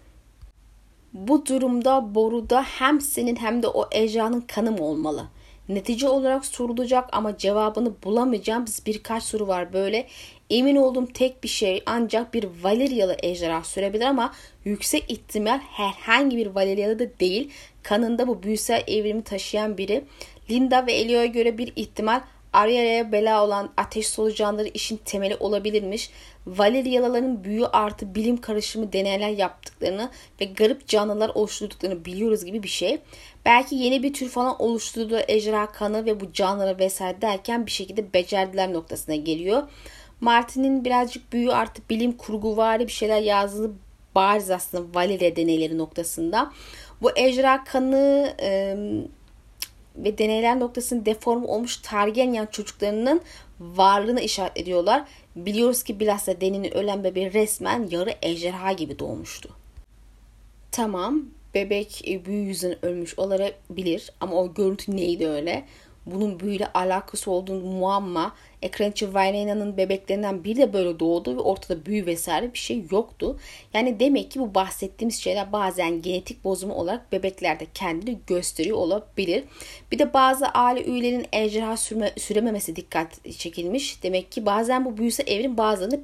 Bu 1.13 1.45
durumda 1.45 2.15
boruda 2.15 2.63
hem 2.63 3.01
senin 3.01 3.35
hem 3.35 3.63
de 3.63 3.67
o 3.67 3.89
ejderhanın 3.91 4.41
kanı 4.41 4.71
mı 4.71 4.83
olmalı? 4.83 5.27
Netice 5.69 6.09
olarak 6.09 6.45
sorulacak 6.45 7.09
ama 7.11 7.37
cevabını 7.37 7.93
bulamayacağımız 8.03 8.81
birkaç 8.85 9.23
soru 9.23 9.47
var 9.47 9.73
böyle. 9.73 10.07
Emin 10.49 10.75
olduğum 10.75 11.07
tek 11.07 11.43
bir 11.43 11.49
şey 11.49 11.83
ancak 11.85 12.33
bir 12.33 12.47
Valeryalı 12.63 13.17
ejderha 13.23 13.63
sürebilir 13.63 14.05
ama 14.05 14.33
yüksek 14.65 15.11
ihtimal 15.11 15.59
herhangi 15.59 16.37
bir 16.37 16.47
Valeryalı 16.47 16.99
da 16.99 17.19
değil. 17.19 17.51
Kanında 17.83 18.27
bu 18.27 18.43
büyüsel 18.43 18.83
evrimi 18.87 19.23
taşıyan 19.23 19.77
biri. 19.77 20.03
Linda 20.49 20.87
ve 20.87 20.93
Elio'ya 20.93 21.25
göre 21.25 21.57
bir 21.57 21.73
ihtimal 21.75 22.21
Arya'ya 22.53 23.11
bela 23.11 23.45
olan 23.45 23.69
ateş 23.77 24.07
solucanları 24.07 24.67
işin 24.67 24.97
temeli 24.97 25.35
olabilirmiş. 25.35 26.09
Valeryalıların 26.47 27.43
büyü 27.43 27.65
artı 27.65 28.15
bilim 28.15 28.41
karışımı 28.41 28.93
deneyler 28.93 29.29
yaptıklarını 29.29 30.09
ve 30.41 30.45
garip 30.45 30.87
canlılar 30.87 31.29
oluşturduklarını 31.29 32.05
biliyoruz 32.05 32.45
gibi 32.45 32.63
bir 32.63 32.67
şey. 32.67 32.97
Belki 33.47 33.75
yeni 33.75 34.03
bir 34.03 34.13
tür 34.13 34.29
falan 34.29 34.61
oluşturduğu 34.61 35.19
ejderha 35.27 35.71
kanı 35.71 36.05
ve 36.05 36.19
bu 36.19 36.33
canlıları 36.33 36.79
vesaire 36.79 37.21
derken 37.21 37.65
bir 37.65 37.71
şekilde 37.71 38.13
becerdiler 38.13 38.73
noktasına 38.73 39.15
geliyor. 39.15 39.63
Martin'in 40.21 40.85
birazcık 40.85 41.33
büyü 41.33 41.51
artı 41.51 41.81
bilim 41.89 42.11
kurguvari 42.11 42.87
bir 42.87 42.91
şeyler 42.91 43.21
yazdığı 43.21 43.71
bariz 44.15 44.51
aslında 44.51 44.99
Valeria 44.99 45.35
deneyleri 45.35 45.77
noktasında. 45.77 46.51
Bu 47.01 47.11
ejra 47.15 47.63
kanı 47.63 48.33
e, 48.41 48.77
ve 49.95 50.17
deneyler 50.17 50.59
noktasının 50.59 51.05
deform 51.05 51.45
olmuş 51.45 51.77
Targaryen 51.77 52.45
çocuklarının 52.45 53.21
varlığını 53.59 54.21
işaret 54.21 54.57
ediyorlar. 54.57 55.03
Biliyoruz 55.35 55.83
ki 55.83 55.99
bilhassa 55.99 56.41
Deni'nin 56.41 56.71
ölen 56.71 57.03
bebeği 57.03 57.33
resmen 57.33 57.87
yarı 57.91 58.13
ejderha 58.21 58.71
gibi 58.71 58.99
doğmuştu. 58.99 59.49
Tamam 60.71 61.36
bebek 61.57 62.07
e, 62.07 62.25
büyü 62.25 62.47
yüzünden 62.47 62.85
ölmüş 62.85 63.19
olabilir 63.19 64.11
ama 64.19 64.35
o 64.35 64.53
görüntü 64.53 64.97
neydi 64.97 65.27
öyle? 65.27 65.65
Bunun 66.11 66.39
büyüyle 66.39 66.67
alakası 66.73 67.31
olduğunu 67.31 67.59
muamma 67.59 68.33
Ekrançı 68.61 69.13
Valena'nın 69.13 69.77
bebeklerinden 69.77 70.43
biri 70.43 70.57
de 70.57 70.73
böyle 70.73 70.99
doğdu 70.99 71.35
ve 71.35 71.39
ortada 71.39 71.85
büyü 71.85 72.05
vesaire 72.05 72.53
bir 72.53 72.57
şey 72.57 72.83
yoktu. 72.91 73.39
Yani 73.73 73.99
demek 73.99 74.31
ki 74.31 74.39
bu 74.39 74.55
bahsettiğimiz 74.55 75.21
şeyler 75.21 75.51
bazen 75.51 76.01
genetik 76.01 76.43
bozumu 76.43 76.73
olarak 76.73 77.11
bebeklerde 77.11 77.67
kendini 77.73 78.19
gösteriyor 78.27 78.77
olabilir. 78.77 79.43
Bir 79.91 79.99
de 79.99 80.13
bazı 80.13 80.45
aile 80.47 80.85
üyelerinin 80.85 81.25
ejderha 81.31 81.77
sürme, 81.77 82.13
sürememesi 82.17 82.75
dikkat 82.75 83.31
çekilmiş. 83.37 84.03
Demek 84.03 84.31
ki 84.31 84.45
bazen 84.45 84.85
bu 84.85 84.97
büyüse 84.97 85.23
evrin 85.23 85.57
bazılarını 85.57 85.99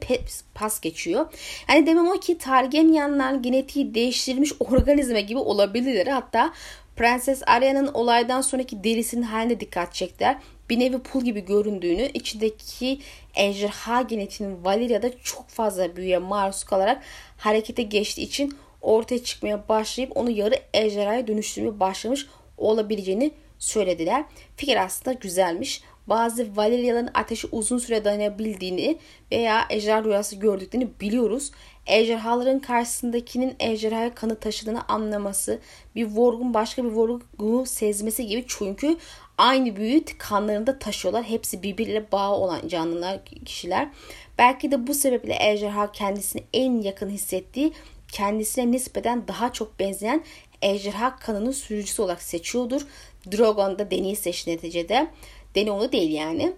pas 0.55 0.81
geçiyor. 0.81 1.25
Yani 1.69 1.87
demem 1.87 2.07
o 2.07 2.19
ki 2.19 2.37
Targaryenlar 2.37 3.33
genetiği 3.33 3.93
değiştirilmiş 3.95 4.51
organizma 4.59 5.19
gibi 5.19 5.39
olabilirler. 5.39 6.07
Hatta 6.07 6.53
Prenses 6.95 7.41
Arya'nın 7.45 7.93
olaydan 7.93 8.41
sonraki 8.41 8.83
derisinin 8.83 9.21
haline 9.21 9.59
dikkat 9.59 9.93
çektiler 9.93 10.37
bir 10.69 10.79
nevi 10.79 10.99
pul 10.99 11.21
gibi 11.23 11.45
göründüğünü, 11.45 12.09
içindeki 12.13 12.99
ejderha 13.35 14.01
genetiğinin 14.01 14.65
Valeria'da 14.65 15.21
çok 15.23 15.49
fazla 15.49 15.95
büyüye 15.95 16.17
maruz 16.17 16.63
kalarak 16.63 17.03
harekete 17.37 17.83
geçtiği 17.83 18.21
için 18.21 18.57
ortaya 18.81 19.23
çıkmaya 19.23 19.69
başlayıp 19.69 20.17
onu 20.17 20.29
yarı 20.29 20.55
ejderhaya 20.73 21.27
dönüştürmeye 21.27 21.79
başlamış 21.79 22.27
olabileceğini 22.57 23.31
söylediler. 23.59 24.25
Fikir 24.57 24.83
aslında 24.83 25.13
güzelmiş. 25.13 25.83
Bazı 26.07 26.57
Valeria'ların 26.57 27.09
ateşi 27.13 27.47
uzun 27.51 27.77
süre 27.77 28.05
dayanabildiğini 28.05 28.97
veya 29.31 29.65
ejderha 29.69 30.03
rüyası 30.03 30.35
gördüklerini 30.35 30.89
biliyoruz. 31.01 31.51
Ejderhaların 31.87 32.59
karşısındakinin 32.59 33.55
ejderhaya 33.59 34.15
kanı 34.15 34.39
taşıdığını 34.39 34.87
anlaması, 34.87 35.59
bir 35.95 36.05
vorgun 36.05 36.53
başka 36.53 36.83
bir 36.83 36.89
vorgunu 36.89 37.65
sezmesi 37.65 38.27
gibi 38.27 38.45
çünkü 38.47 38.97
aynı 39.37 39.75
büyü 39.75 40.03
kanlarında 40.17 40.79
taşıyorlar. 40.79 41.23
Hepsi 41.23 41.63
birbiriyle 41.63 42.11
bağı 42.11 42.31
olan 42.31 42.67
canlılar, 42.67 43.25
kişiler. 43.25 43.89
Belki 44.37 44.71
de 44.71 44.87
bu 44.87 44.93
sebeple 44.93 45.37
ejderha 45.39 45.91
kendisini 45.91 46.43
en 46.53 46.81
yakın 46.81 47.09
hissettiği, 47.09 47.73
kendisine 48.11 48.71
nispeten 48.71 49.27
daha 49.27 49.53
çok 49.53 49.79
benzeyen 49.79 50.23
ejderha 50.61 51.15
kanının 51.15 51.51
sürücüsü 51.51 52.01
olarak 52.01 52.21
seçiyordur. 52.21 52.87
Drogon 53.31 53.79
da 53.79 53.91
Dany'i 53.91 54.15
seçti 54.15 54.51
neticede. 54.51 55.07
Dany 55.55 55.71
onu 55.71 55.91
değil 55.91 56.11
yani. 56.11 56.53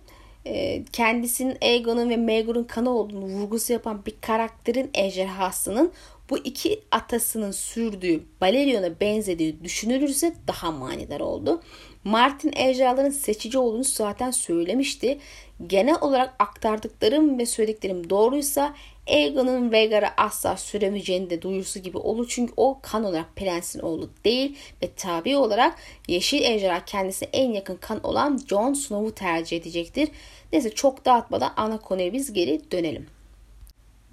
Ee, 0.47 0.83
kendisinin 0.93 1.57
Aegon'un 1.61 2.09
ve 2.09 2.17
Maegor'un 2.17 2.63
kanı 2.63 2.89
olduğunu 2.89 3.25
vurgusu 3.25 3.73
yapan 3.73 4.05
bir 4.05 4.13
karakterin 4.21 4.89
ejderhasının 4.93 5.91
bu 6.29 6.37
iki 6.37 6.81
atasının 6.91 7.51
sürdüğü 7.51 8.23
Balerion'a 8.41 8.99
benzediği 8.99 9.63
düşünülürse 9.63 10.35
daha 10.47 10.71
manidar 10.71 11.19
oldu. 11.19 11.61
Martin 12.03 12.51
ejderhaların 12.55 13.09
seçici 13.09 13.57
olduğunu 13.57 13.83
zaten 13.83 14.31
söylemişti. 14.31 15.19
Genel 15.67 15.95
olarak 16.01 16.33
aktardıklarım 16.39 17.39
ve 17.39 17.45
söylediklerim 17.45 18.09
doğruysa 18.09 18.73
Aegon'un 19.09 19.71
Vhagar'a 19.71 20.13
asla 20.17 20.57
süremeyeceğini 20.57 21.29
de 21.29 21.41
duyursu 21.41 21.79
gibi 21.79 21.97
olur. 21.97 22.27
Çünkü 22.29 22.53
o 22.57 22.79
kan 22.81 23.03
olarak 23.03 23.35
prensin 23.35 23.79
oğlu 23.79 24.09
değil 24.25 24.57
ve 24.83 24.89
tabi 24.97 25.37
olarak 25.37 25.75
Yeşil 26.07 26.41
Ejderha 26.41 26.85
kendisine 26.85 27.29
en 27.33 27.51
yakın 27.51 27.75
kan 27.75 28.05
olan 28.05 28.39
Jon 28.49 28.73
Snow'u 28.73 29.15
tercih 29.15 29.57
edecektir. 29.57 30.09
Neyse 30.53 30.69
çok 30.69 31.05
dağıtmadan 31.05 31.53
ana 31.57 31.77
konuya 31.77 32.13
biz 32.13 32.33
geri 32.33 32.71
dönelim. 32.71 33.07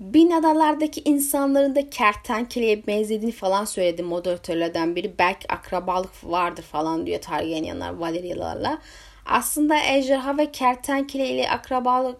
Bin 0.01 0.31
adalardaki 0.31 1.03
insanların 1.05 1.75
da 1.75 1.91
kertenkeleye 1.91 2.87
benzediğini 2.87 3.33
falan 3.33 3.65
söyledi 3.65 4.03
moderatörlerden 4.03 4.97
biri. 4.97 5.19
Belki 5.19 5.53
akrabalık 5.53 6.11
vardır 6.25 6.63
falan 6.63 7.07
diyor 7.07 7.21
Targaryenlar 7.21 7.95
Valeryalarla. 7.95 8.79
Aslında 9.27 9.77
ejderha 9.85 10.39
ve 10.39 10.53
kertenkele 10.53 11.29
ile 11.29 11.51
akrabalık 11.51 12.19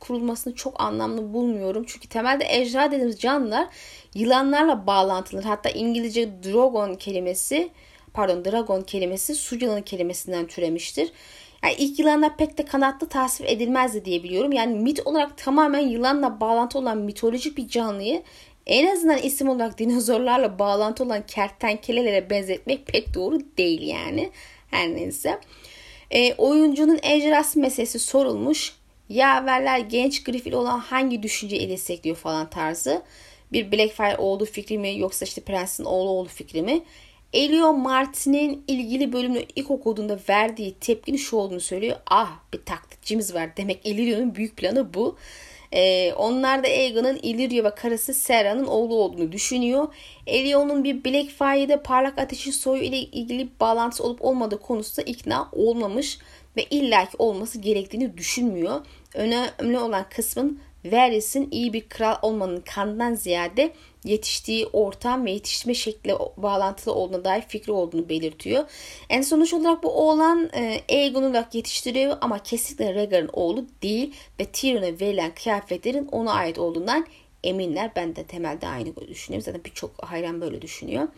kurulmasını 0.00 0.54
çok 0.54 0.80
anlamlı 0.80 1.32
bulmuyorum. 1.32 1.84
Çünkü 1.86 2.08
temelde 2.08 2.44
ejderha 2.48 2.90
dediğimiz 2.90 3.20
canlılar 3.20 3.66
yılanlarla 4.14 4.86
bağlantılı. 4.86 5.42
Hatta 5.42 5.70
İngilizce 5.70 6.42
dragon 6.42 6.94
kelimesi 6.94 7.70
pardon 8.14 8.44
dragon 8.44 8.82
kelimesi 8.82 9.34
su 9.34 9.56
yılanı 9.56 9.82
kelimesinden 9.84 10.46
türemiştir. 10.46 11.12
Yani 11.64 11.74
ilk 11.78 11.98
yılanlar 11.98 12.36
pek 12.36 12.58
de 12.58 12.64
kanatlı 12.64 13.08
tasvir 13.08 13.46
edilmezdi 13.46 14.04
diye 14.04 14.22
biliyorum. 14.22 14.52
Yani 14.52 14.74
mit 14.74 15.06
olarak 15.06 15.38
tamamen 15.38 15.88
yılanla 15.88 16.40
bağlantı 16.40 16.78
olan 16.78 16.98
mitolojik 16.98 17.56
bir 17.56 17.68
canlıyı 17.68 18.22
en 18.66 18.86
azından 18.86 19.18
isim 19.18 19.48
olarak 19.48 19.78
dinozorlarla 19.78 20.58
bağlantı 20.58 21.04
olan 21.04 21.26
kertenkelelere 21.26 22.30
benzetmek 22.30 22.86
pek 22.86 23.14
doğru 23.14 23.40
değil 23.58 23.82
yani. 23.82 24.30
Her 24.70 24.88
neyse. 24.88 25.40
E, 26.10 26.34
oyuncunun 26.34 26.98
ejderhası 27.02 27.60
meselesi 27.60 27.98
sorulmuş. 27.98 28.72
Yaverler 29.08 29.78
genç 29.78 30.24
Griffith 30.24 30.56
olan 30.56 30.78
hangi 30.78 31.22
düşünceyi 31.22 31.68
destekliyor 31.68 32.16
falan 32.16 32.50
tarzı. 32.50 33.02
Bir 33.52 33.72
Blackfire 33.72 34.16
olduğu 34.18 34.44
fikri 34.44 34.78
mi 34.78 34.98
yoksa 34.98 35.24
işte 35.24 35.40
Prensin 35.40 35.84
oğlu 35.84 36.08
olduğu 36.08 36.28
fikri 36.28 36.62
mi? 36.62 36.82
Elio 37.32 37.72
Martin'in 37.72 38.64
ilgili 38.68 39.12
bölümünü 39.12 39.44
ilk 39.56 39.70
okuduğunda 39.70 40.18
verdiği 40.28 40.74
tepkinin 40.74 41.16
şu 41.16 41.36
olduğunu 41.36 41.60
söylüyor. 41.60 41.96
Ah 42.06 42.38
bir 42.52 42.64
taklitçimiz 42.64 43.34
var. 43.34 43.56
Demek 43.56 43.86
Illyrio'nun 43.86 44.34
büyük 44.34 44.56
planı 44.56 44.94
bu. 44.94 45.16
Ee, 45.72 46.12
onlar 46.12 46.64
da 46.64 46.68
Aegon'un 46.68 47.18
Illyrio 47.22 47.64
ve 47.64 47.70
karısı 47.74 48.14
Sera'nın 48.14 48.66
oğlu 48.66 48.94
olduğunu 48.94 49.32
düşünüyor. 49.32 49.94
Elio'nun 50.26 50.84
bir 50.84 51.04
Blackfire'de 51.04 51.82
parlak 51.82 52.18
ateşin 52.18 52.50
soyu 52.50 52.82
ile 52.82 52.98
ilgili 52.98 53.48
bağlantısı 53.60 54.04
olup 54.04 54.24
olmadığı 54.24 54.60
konusunda 54.60 55.10
ikna 55.10 55.48
olmamış 55.52 56.18
ve 56.56 56.64
illaki 56.64 57.16
olması 57.18 57.58
gerektiğini 57.58 58.16
düşünmüyor. 58.16 58.80
Önemli 59.14 59.78
olan 59.78 60.06
kısmın 60.10 60.60
Varys'in 60.84 61.48
iyi 61.50 61.72
bir 61.72 61.88
kral 61.88 62.16
olmanın 62.22 62.60
kandan 62.60 63.14
ziyade 63.14 63.72
yetiştiği 64.04 64.66
ortam 64.66 65.26
ve 65.26 65.30
yetişme 65.30 65.74
şekli 65.74 66.14
bağlantılı 66.36 66.94
olduğuna 66.94 67.24
dair 67.24 67.42
fikri 67.42 67.72
olduğunu 67.72 68.08
belirtiyor. 68.08 68.64
En 69.08 69.22
sonuç 69.22 69.54
olarak 69.54 69.82
bu 69.82 69.90
oğlan 69.92 70.50
e, 70.88 71.14
olarak 71.14 71.54
yetiştiriyor 71.54 72.16
ama 72.20 72.38
kesinlikle 72.38 72.94
Rhaegar'ın 72.94 73.30
oğlu 73.32 73.64
değil 73.82 74.14
ve 74.40 74.44
Tyrion'a 74.44 75.00
verilen 75.00 75.34
kıyafetlerin 75.34 76.08
ona 76.12 76.32
ait 76.32 76.58
olduğundan 76.58 77.06
eminler. 77.44 77.90
Ben 77.96 78.16
de 78.16 78.24
temelde 78.24 78.66
aynı 78.66 78.96
düşünüyorum. 78.96 79.44
Zaten 79.44 79.64
birçok 79.64 80.04
hayran 80.04 80.40
böyle 80.40 80.62
düşünüyor. 80.62 81.08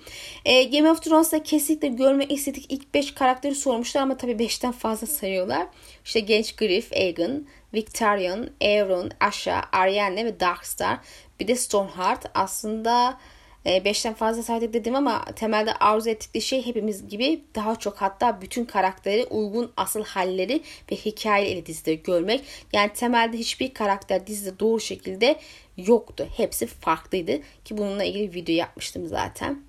E, 0.44 0.64
Game 0.64 0.90
of 0.90 1.02
Thrones'ta 1.02 1.42
kesinlikle 1.42 1.88
görmek 1.88 2.32
istedik 2.32 2.66
ilk 2.68 2.94
5 2.94 3.14
karakteri 3.14 3.54
sormuşlar 3.54 4.02
ama 4.02 4.16
tabii 4.16 4.32
5'ten 4.32 4.72
fazla 4.72 5.06
sayıyorlar. 5.06 5.66
İşte 6.04 6.20
genç 6.20 6.56
Griff, 6.56 6.92
Aegon, 6.92 7.46
Victorian, 7.74 8.50
Aeron, 8.60 9.10
Asha, 9.20 9.62
Arianne 9.72 10.24
ve 10.24 10.40
Darkstar. 10.40 10.98
Bir 11.40 11.48
de 11.48 11.56
Stoneheart. 11.56 12.26
Aslında 12.34 13.18
5'ten 13.64 14.12
e, 14.12 14.14
fazla 14.14 14.42
saydık 14.42 14.74
dedim 14.74 14.94
ama 14.94 15.24
temelde 15.24 15.74
arzu 15.74 16.10
ettikleri 16.10 16.42
şey 16.42 16.66
hepimiz 16.66 17.08
gibi 17.08 17.44
daha 17.54 17.76
çok 17.76 17.96
hatta 17.96 18.40
bütün 18.40 18.64
karakteri 18.64 19.26
uygun 19.30 19.72
asıl 19.76 20.04
halleri 20.04 20.62
ve 20.92 20.96
hikayeleri 20.96 21.66
dizide 21.66 21.94
görmek. 21.94 22.44
Yani 22.72 22.92
temelde 22.92 23.36
hiçbir 23.36 23.74
karakter 23.74 24.26
dizide 24.26 24.58
doğru 24.58 24.80
şekilde 24.80 25.36
yoktu. 25.76 26.28
Hepsi 26.36 26.66
farklıydı 26.66 27.38
ki 27.64 27.78
bununla 27.78 28.04
ilgili 28.04 28.34
video 28.34 28.54
yapmıştım 28.54 29.06
zaten. 29.06 29.62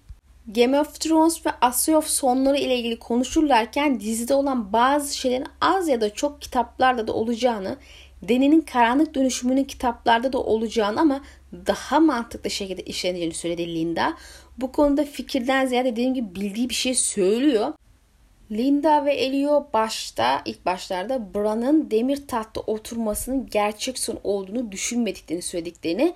Game 0.48 0.80
of 0.80 1.00
Thrones 1.00 1.46
ve 1.46 1.50
Asya 1.62 1.98
of 1.98 2.08
sonları 2.08 2.58
ile 2.58 2.76
ilgili 2.76 3.00
konuşurlarken 3.00 4.00
dizide 4.00 4.34
olan 4.34 4.74
bazı 4.74 5.18
şeylerin 5.18 5.48
az 5.62 5.88
ya 5.88 6.02
da 6.02 6.14
çok 6.14 6.42
kitaplarda 6.42 7.08
da 7.08 7.14
olacağını, 7.14 7.78
Deni'nin 8.22 8.62
karanlık 8.62 9.16
dönüşümünün 9.16 9.64
kitaplarda 9.64 10.34
da 10.34 10.40
olacağını 10.40 11.02
ama 11.02 11.22
daha 11.54 12.00
mantıklı 12.00 12.50
şekilde 12.50 12.82
işleneceğini 12.82 13.34
söyledi 13.34 13.76
Linda. 13.76 14.18
Bu 14.58 14.72
konuda 14.72 15.06
fikirden 15.06 15.66
ziyade 15.66 15.92
dediğim 15.92 16.14
gibi 16.14 16.36
bildiği 16.36 16.70
bir 16.70 16.74
şey 16.74 16.96
söylüyor. 16.96 17.74
Linda 18.52 19.06
ve 19.06 19.14
Elio 19.14 19.68
başta 19.74 20.42
ilk 20.46 20.66
başlarda 20.66 21.34
Bran'ın 21.34 21.92
demir 21.92 22.28
tahtta 22.28 22.62
oturmasının 22.62 23.48
gerçek 23.48 24.00
son 24.00 24.20
olduğunu 24.24 24.72
düşünmediklerini 24.72 25.42
söylediklerini 25.42 26.14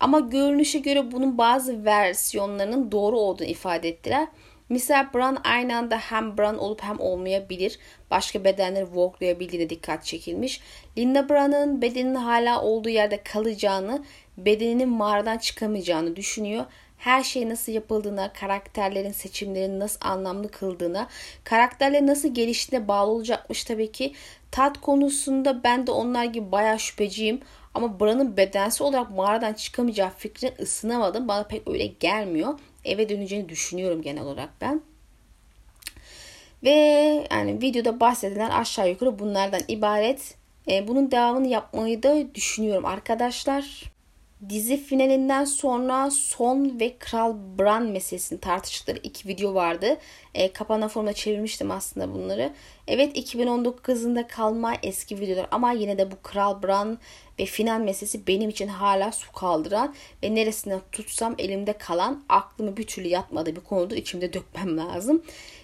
ama 0.00 0.20
görünüşe 0.20 0.78
göre 0.78 1.12
bunun 1.12 1.38
bazı 1.38 1.84
versiyonlarının 1.84 2.92
doğru 2.92 3.18
olduğunu 3.18 3.48
ifade 3.48 3.88
ettiler. 3.88 4.28
Misal 4.68 5.06
Bran 5.14 5.38
aynı 5.44 5.76
anda 5.76 5.96
hem 5.96 6.38
Bran 6.38 6.58
olup 6.58 6.82
hem 6.82 7.00
olmayabilir. 7.00 7.78
Başka 8.10 8.44
bedenleri 8.44 8.84
walklayabildiğine 8.84 9.70
dikkat 9.70 10.04
çekilmiş. 10.04 10.60
Linda 10.98 11.28
Bran'ın 11.28 11.82
bedeninin 11.82 12.14
hala 12.14 12.62
olduğu 12.62 12.88
yerde 12.88 13.22
kalacağını, 13.22 14.04
bedeninin 14.44 14.88
mağaradan 14.88 15.38
çıkamayacağını 15.38 16.16
düşünüyor 16.16 16.64
her 16.98 17.22
şey 17.22 17.48
nasıl 17.48 17.72
yapıldığına, 17.72 18.32
karakterlerin 18.32 19.12
seçimlerini 19.12 19.78
nasıl 19.78 19.98
anlamlı 20.00 20.50
kıldığına, 20.50 21.08
karakterlerin 21.44 22.06
nasıl 22.06 22.34
geliştiğine 22.34 22.88
bağlı 22.88 23.10
olacakmış 23.10 23.64
tabii 23.64 23.92
ki. 23.92 24.14
Tat 24.50 24.80
konusunda 24.80 25.64
ben 25.64 25.86
de 25.86 25.90
onlar 25.90 26.24
gibi 26.24 26.52
bayağı 26.52 26.78
şüpheciyim. 26.78 27.40
Ama 27.74 28.00
Bran'ın 28.00 28.36
bedensi 28.36 28.82
olarak 28.82 29.10
mağaradan 29.10 29.52
çıkamayacağı 29.52 30.10
fikrine 30.10 30.52
ısınamadım. 30.60 31.28
Bana 31.28 31.42
pek 31.42 31.68
öyle 31.68 31.86
gelmiyor. 31.86 32.58
Eve 32.84 33.08
döneceğini 33.08 33.48
düşünüyorum 33.48 34.02
genel 34.02 34.22
olarak 34.22 34.48
ben. 34.60 34.80
Ve 36.62 36.70
yani 37.30 37.62
videoda 37.62 38.00
bahsedilen 38.00 38.50
aşağı 38.50 38.88
yukarı 38.88 39.18
bunlardan 39.18 39.60
ibaret. 39.68 40.34
E, 40.70 40.88
bunun 40.88 41.10
devamını 41.10 41.46
yapmayı 41.46 42.02
da 42.02 42.34
düşünüyorum 42.34 42.84
arkadaşlar. 42.84 43.97
Dizi 44.48 44.76
finalinden 44.76 45.44
sonra 45.44 46.10
Son 46.10 46.80
ve 46.80 46.98
Kral 46.98 47.36
Bran 47.58 47.86
meselesini 47.86 48.40
tartıştıkları 48.40 48.98
iki 49.02 49.28
video 49.28 49.54
vardı. 49.54 49.96
E, 50.34 50.52
kapana 50.52 50.88
formda 50.88 51.12
çevirmiştim 51.12 51.70
aslında 51.70 52.14
bunları. 52.14 52.52
Evet 52.88 53.16
2019 53.16 54.02
yılında 54.02 54.26
kalma 54.26 54.74
eski 54.82 55.20
videolar 55.20 55.46
ama 55.50 55.72
yine 55.72 55.98
de 55.98 56.10
bu 56.10 56.14
Kral 56.22 56.62
Bran 56.62 56.98
ve 57.38 57.44
final 57.44 57.80
meselesi 57.80 58.26
benim 58.26 58.50
için 58.50 58.68
hala 58.68 59.12
su 59.12 59.32
kaldıran 59.32 59.94
ve 60.22 60.34
neresinden 60.34 60.80
tutsam 60.92 61.34
elimde 61.38 61.72
kalan 61.72 62.24
aklımı 62.28 62.76
bir 62.76 62.86
türlü 62.86 63.08
yatmadığı 63.08 63.56
bir 63.56 63.60
konuda 63.60 63.96
içimde 63.96 64.32
dökmem 64.32 64.76
lazım. 64.76 65.22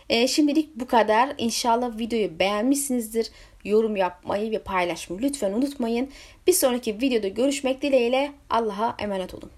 E, 0.08 0.28
şimdilik 0.28 0.76
bu 0.76 0.87
kadar. 0.87 1.34
İnşallah 1.38 1.98
videoyu 1.98 2.38
beğenmişsinizdir 2.38 3.30
yorum 3.64 3.96
yapmayı 3.96 4.50
ve 4.50 4.59
paylaşmayı 4.59 5.22
lütfen 5.22 5.53
unutmayın. 5.53 6.09
Bir 6.46 6.53
sonraki 6.53 7.00
videoda 7.00 7.29
görüşmek 7.29 7.83
dileğiyle 7.83 8.33
Allah'a 8.50 8.96
emanet 8.98 9.35
olun. 9.35 9.50